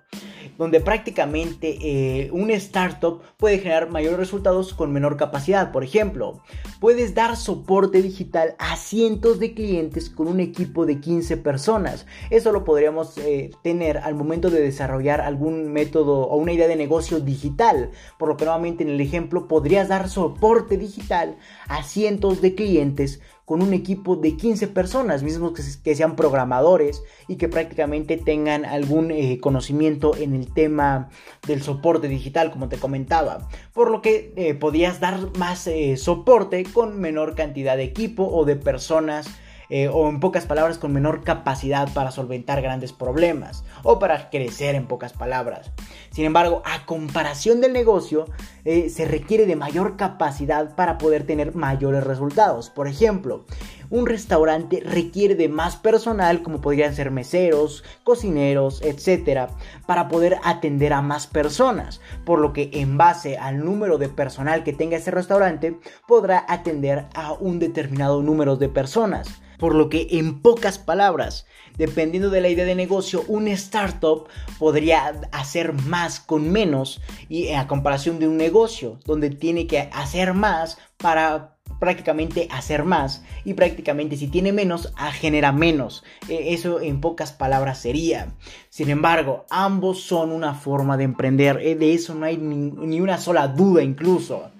donde 0.58 0.80
prácticamente 0.80 1.78
eh, 1.82 2.30
un 2.32 2.50
startup 2.52 3.21
puede 3.36 3.60
generar 3.60 3.89
mayores 3.89 4.17
resultados 4.17 4.74
con 4.74 4.93
menor 4.93 5.17
capacidad. 5.17 5.74
Por 5.74 5.84
ejemplo, 5.84 6.43
puedes 6.80 7.13
dar 7.13 7.36
soporte 7.36 8.02
digital 8.02 8.56
a 8.58 8.78
cientos 8.78 9.39
de 9.39 9.54
clientes 9.54 10.10
con 10.10 10.30
un 10.30 10.39
equipo 10.39 10.86
de 10.86 11.02
15 11.02 11.25
personas. 11.36 12.06
Eso 12.30 12.52
lo 12.52 12.64
podríamos 12.64 13.18
eh, 13.18 13.52
tener 13.64 13.98
al 13.98 14.16
momento 14.16 14.50
de 14.50 14.62
desarrollar 14.62 15.22
algún 15.22 15.74
método 15.74 16.28
o 16.28 16.38
una 16.38 16.54
idea 16.54 16.68
de 16.68 16.76
negocio 16.76 17.20
digital. 17.20 17.90
Por 18.20 18.30
lo 18.30 18.38
que 18.38 18.46
nuevamente 18.46 18.84
en 18.84 18.90
el 18.90 19.02
ejemplo 19.02 19.48
podrías 19.48 19.88
dar 19.88 20.10
soporte 20.10 20.78
digital 20.78 21.38
a 21.68 21.84
cientos 21.84 22.42
de 22.42 22.54
clientes 22.54 23.20
con 23.46 23.62
un 23.62 23.74
equipo 23.74 24.16
de 24.16 24.36
15 24.36 24.68
personas, 24.70 25.22
mismos 25.22 25.54
que, 25.54 25.96
sean 25.96 26.16
programadores 26.16 27.04
y 27.28 27.36
que 27.36 27.48
prácticamente 27.48 28.18
tengan 28.18 28.66
algún 28.66 29.12
eh, 29.12 29.40
conocimiento 29.40 30.16
en 30.18 30.34
el 30.34 30.52
tema 30.52 31.10
del 31.48 31.62
soporte 31.62 32.08
digital, 32.08 32.52
como 32.52 32.70
te 32.70 32.78
comentaba. 32.78 33.48
Por 33.72 33.92
lo 33.92 34.02
que 34.02 34.34
eh, 34.36 34.56
podías 34.56 35.00
dar 35.00 35.38
más 35.38 35.68
eh, 35.68 35.96
soporte 35.96 36.64
con 36.64 37.00
menor 37.00 37.36
cantidad 37.36 37.78
de 37.78 37.84
equipo 37.84 38.28
o 38.28 38.46
de 38.46 38.56
personas 38.56 39.28
eh, 39.69 39.88
o 39.88 40.10
en 40.10 40.19
pocas 40.19 40.45
palabras 40.45 40.78
con 40.78 40.93
menor 40.93 41.23
capacidad 41.23 41.91
para 41.93 42.12
solventar 42.12 42.62
grandes 42.62 42.93
problemas 42.93 43.63
o 43.84 43.99
para 43.99 44.30
crecer 44.30 44.75
en 44.75 44.88
pocas 44.88 45.13
palabras. 45.13 45.71
Sin 46.12 46.25
embargo, 46.25 46.62
a 46.65 46.86
comparación 46.86 47.62
del 47.62 47.73
negocio, 47.73 48.25
eh, 48.63 48.89
se 48.89 49.06
requiere 49.06 49.45
de 49.45 49.56
mayor 49.56 49.97
capacidad 49.97 50.75
para 50.75 50.97
poder 50.97 51.25
tener 51.25 51.56
mayores 51.56 52.04
resultados. 52.04 52.69
Por 52.69 52.88
ejemplo, 52.88 53.45
un 53.89 54.06
restaurante 54.06 54.82
requiere 54.86 55.36
de 55.36 55.50
más 55.50 55.76
personal 55.76 56.41
como 56.41 56.62
podrían 56.62 56.95
ser 56.95 57.12
meseros, 57.12 57.84
cocineros, 58.04 58.82
etcétera, 58.82 59.50
para 59.86 60.08
poder 60.08 60.38
atender 60.43 60.93
a 60.93 61.02
más 61.02 61.28
personas, 61.28 62.02
por 62.26 62.39
lo 62.39 62.54
que 62.54 62.69
en 62.74 62.98
base 62.98 63.38
al 63.38 63.63
número 63.63 63.98
de 63.98 64.10
personal 64.10 64.63
que 64.63 64.74
tenga 64.74 64.98
ese 64.98 65.12
restaurante 65.12 65.80
podrá 66.08 66.45
atender 66.48 67.06
a 67.13 67.34
un 67.34 67.60
determinado 67.60 68.21
número 68.21 68.56
de 68.56 68.69
personas. 68.69 69.28
Por 69.58 69.74
lo 69.74 69.89
que 69.89 70.08
en 70.12 70.41
pocas 70.41 70.78
palabras, 70.78 71.45
dependiendo 71.78 72.30
de 72.30 72.41
la 72.41 72.50
idea 72.50 72.65
de 72.65 72.76
negocio, 72.76 73.24
un 73.28 73.48
startup 73.48 74.28
podría 74.60 75.21
hacer 75.32 75.74
más 75.74 76.19
con 76.19 76.52
menos 76.52 77.02
y 77.30 77.54
a 77.54 77.67
comparación 77.67 78.19
de 78.19 78.28
un 78.28 78.38
negocio 78.38 79.00
donde 79.06 79.30
tiene 79.30 79.65
que 79.65 79.89
hacer 79.93 80.34
más 80.34 80.78
para 80.98 81.55
prácticamente 81.80 82.48
hacer 82.52 82.84
más 82.84 83.24
y 83.44 83.54
prácticamente 83.54 84.18
si 84.18 84.28
tiene 84.28 84.52
menos 84.52 84.94
genera 85.14 85.52
menos. 85.52 86.04
E, 86.28 86.54
eso 86.54 86.82
en 86.82 87.02
pocas 87.02 87.32
palabras 87.32 87.80
sería. 87.80 88.34
Sin 88.70 88.90
embargo 88.90 89.46
ambos 89.50 90.02
son 90.02 90.32
una 90.32 90.54
forma 90.54 90.98
de 90.98 91.04
emprender 91.04 91.60
e, 91.62 91.76
de 91.76 91.94
eso 91.94 92.16
no 92.16 92.26
hay 92.26 92.38
ni 92.38 93.00
una 93.02 93.18
sola 93.18 93.48
duda 93.48 93.84
incluso 93.84 94.52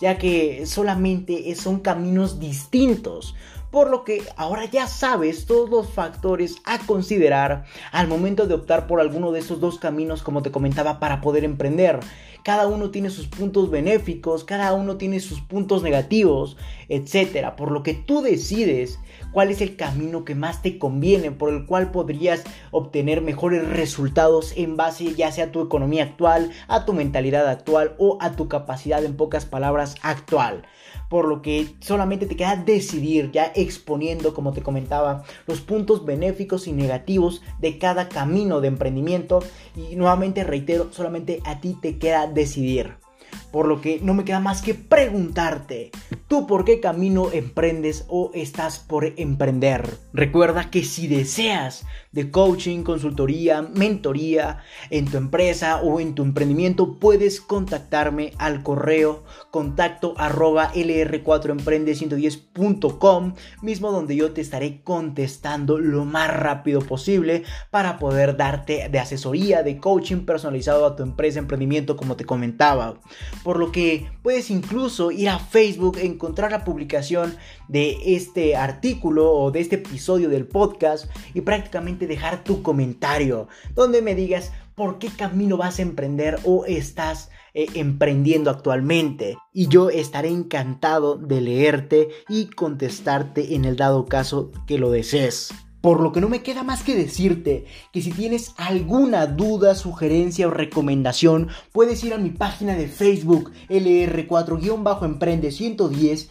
ya 0.00 0.16
que 0.16 0.64
solamente 0.66 1.54
son 1.56 1.80
caminos 1.80 2.38
distintos 2.38 3.34
por 3.70 3.90
lo 3.90 4.04
que 4.04 4.22
ahora 4.36 4.64
ya 4.64 4.86
sabes 4.86 5.46
todos 5.46 5.68
los 5.68 5.90
factores 5.90 6.56
a 6.64 6.78
considerar 6.78 7.64
al 7.92 8.08
momento 8.08 8.46
de 8.46 8.54
optar 8.54 8.86
por 8.86 9.00
alguno 9.00 9.32
de 9.32 9.40
esos 9.40 9.60
dos 9.60 9.78
caminos 9.78 10.22
como 10.22 10.42
te 10.42 10.50
comentaba 10.50 10.98
para 11.00 11.20
poder 11.20 11.44
emprender. 11.44 12.00
Cada 12.44 12.66
uno 12.66 12.90
tiene 12.90 13.10
sus 13.10 13.26
puntos 13.26 13.70
benéficos, 13.70 14.44
cada 14.44 14.72
uno 14.72 14.96
tiene 14.96 15.20
sus 15.20 15.40
puntos 15.40 15.82
negativos, 15.82 16.56
etcétera, 16.88 17.56
por 17.56 17.70
lo 17.70 17.82
que 17.82 17.92
tú 17.92 18.22
decides 18.22 18.98
cuál 19.32 19.50
es 19.50 19.60
el 19.60 19.76
camino 19.76 20.24
que 20.24 20.34
más 20.34 20.62
te 20.62 20.78
conviene, 20.78 21.30
por 21.30 21.52
el 21.52 21.66
cual 21.66 21.90
podrías 21.90 22.44
obtener 22.70 23.20
mejores 23.20 23.68
resultados 23.68 24.54
en 24.56 24.76
base 24.76 25.14
ya 25.14 25.30
sea 25.30 25.46
a 25.46 25.52
tu 25.52 25.60
economía 25.60 26.04
actual, 26.04 26.50
a 26.68 26.86
tu 26.86 26.94
mentalidad 26.94 27.46
actual 27.48 27.94
o 27.98 28.16
a 28.20 28.32
tu 28.32 28.48
capacidad 28.48 29.04
en 29.04 29.16
pocas 29.16 29.44
palabras 29.44 29.96
actual 30.02 30.62
por 31.08 31.26
lo 31.26 31.42
que 31.42 31.74
solamente 31.80 32.26
te 32.26 32.36
queda 32.36 32.56
decidir 32.56 33.30
ya 33.32 33.52
exponiendo, 33.54 34.34
como 34.34 34.52
te 34.52 34.62
comentaba, 34.62 35.24
los 35.46 35.60
puntos 35.60 36.04
benéficos 36.04 36.66
y 36.66 36.72
negativos 36.72 37.42
de 37.60 37.78
cada 37.78 38.08
camino 38.08 38.60
de 38.60 38.68
emprendimiento 38.68 39.40
y 39.76 39.96
nuevamente 39.96 40.44
reitero, 40.44 40.88
solamente 40.92 41.40
a 41.44 41.60
ti 41.60 41.76
te 41.80 41.98
queda 41.98 42.26
decidir. 42.26 43.07
Por 43.50 43.66
lo 43.66 43.80
que 43.80 43.98
no 44.02 44.12
me 44.14 44.24
queda 44.24 44.40
más 44.40 44.62
que 44.62 44.74
preguntarte, 44.74 45.90
¿tú 46.28 46.46
por 46.46 46.64
qué 46.64 46.78
camino 46.80 47.30
emprendes 47.32 48.04
o 48.08 48.30
estás 48.34 48.78
por 48.78 49.14
emprender? 49.16 49.98
Recuerda 50.12 50.70
que 50.70 50.84
si 50.84 51.08
deseas 51.08 51.86
de 52.12 52.30
coaching, 52.30 52.82
consultoría, 52.82 53.62
mentoría 53.62 54.58
en 54.90 55.06
tu 55.06 55.16
empresa 55.16 55.80
o 55.80 56.00
en 56.00 56.14
tu 56.14 56.22
emprendimiento, 56.22 56.98
puedes 56.98 57.40
contactarme 57.40 58.34
al 58.38 58.62
correo 58.62 59.24
contacto 59.50 60.12
arroba 60.16 60.72
lr4emprende110.com, 60.74 63.34
mismo 63.62 63.92
donde 63.92 64.16
yo 64.16 64.32
te 64.32 64.40
estaré 64.40 64.82
contestando 64.82 65.78
lo 65.78 66.04
más 66.04 66.34
rápido 66.34 66.80
posible 66.80 67.44
para 67.70 67.98
poder 67.98 68.36
darte 68.36 68.88
de 68.88 68.98
asesoría, 68.98 69.62
de 69.62 69.78
coaching 69.78 70.24
personalizado 70.24 70.86
a 70.86 70.96
tu 70.96 71.02
empresa, 71.02 71.38
emprendimiento, 71.38 71.96
como 71.96 72.16
te 72.16 72.24
comentaba 72.24 72.98
por 73.42 73.58
lo 73.58 73.72
que 73.72 74.10
puedes 74.22 74.50
incluso 74.50 75.10
ir 75.10 75.28
a 75.28 75.38
Facebook, 75.38 75.98
encontrar 75.98 76.50
la 76.50 76.64
publicación 76.64 77.36
de 77.68 77.96
este 78.14 78.56
artículo 78.56 79.32
o 79.32 79.50
de 79.50 79.60
este 79.60 79.76
episodio 79.76 80.28
del 80.28 80.46
podcast 80.46 81.06
y 81.34 81.40
prácticamente 81.40 82.06
dejar 82.06 82.44
tu 82.44 82.62
comentario 82.62 83.48
donde 83.74 84.02
me 84.02 84.14
digas 84.14 84.52
por 84.74 84.98
qué 84.98 85.08
camino 85.08 85.56
vas 85.56 85.78
a 85.78 85.82
emprender 85.82 86.38
o 86.44 86.64
estás 86.64 87.30
eh, 87.52 87.66
emprendiendo 87.74 88.50
actualmente. 88.50 89.36
Y 89.52 89.66
yo 89.66 89.90
estaré 89.90 90.28
encantado 90.28 91.16
de 91.16 91.40
leerte 91.40 92.08
y 92.28 92.46
contestarte 92.46 93.56
en 93.56 93.64
el 93.64 93.76
dado 93.76 94.06
caso 94.06 94.52
que 94.66 94.78
lo 94.78 94.90
desees. 94.90 95.52
Por 95.80 96.00
lo 96.00 96.10
que 96.12 96.20
no 96.20 96.28
me 96.28 96.42
queda 96.42 96.64
más 96.64 96.82
que 96.82 96.96
decirte 96.96 97.66
que 97.92 98.02
si 98.02 98.10
tienes 98.10 98.52
alguna 98.56 99.26
duda, 99.26 99.76
sugerencia 99.76 100.48
o 100.48 100.50
recomendación, 100.50 101.48
puedes 101.72 102.02
ir 102.02 102.14
a 102.14 102.18
mi 102.18 102.30
página 102.30 102.74
de 102.74 102.88
Facebook 102.88 103.52
LR4-Emprende 103.68 105.52
110 105.52 106.30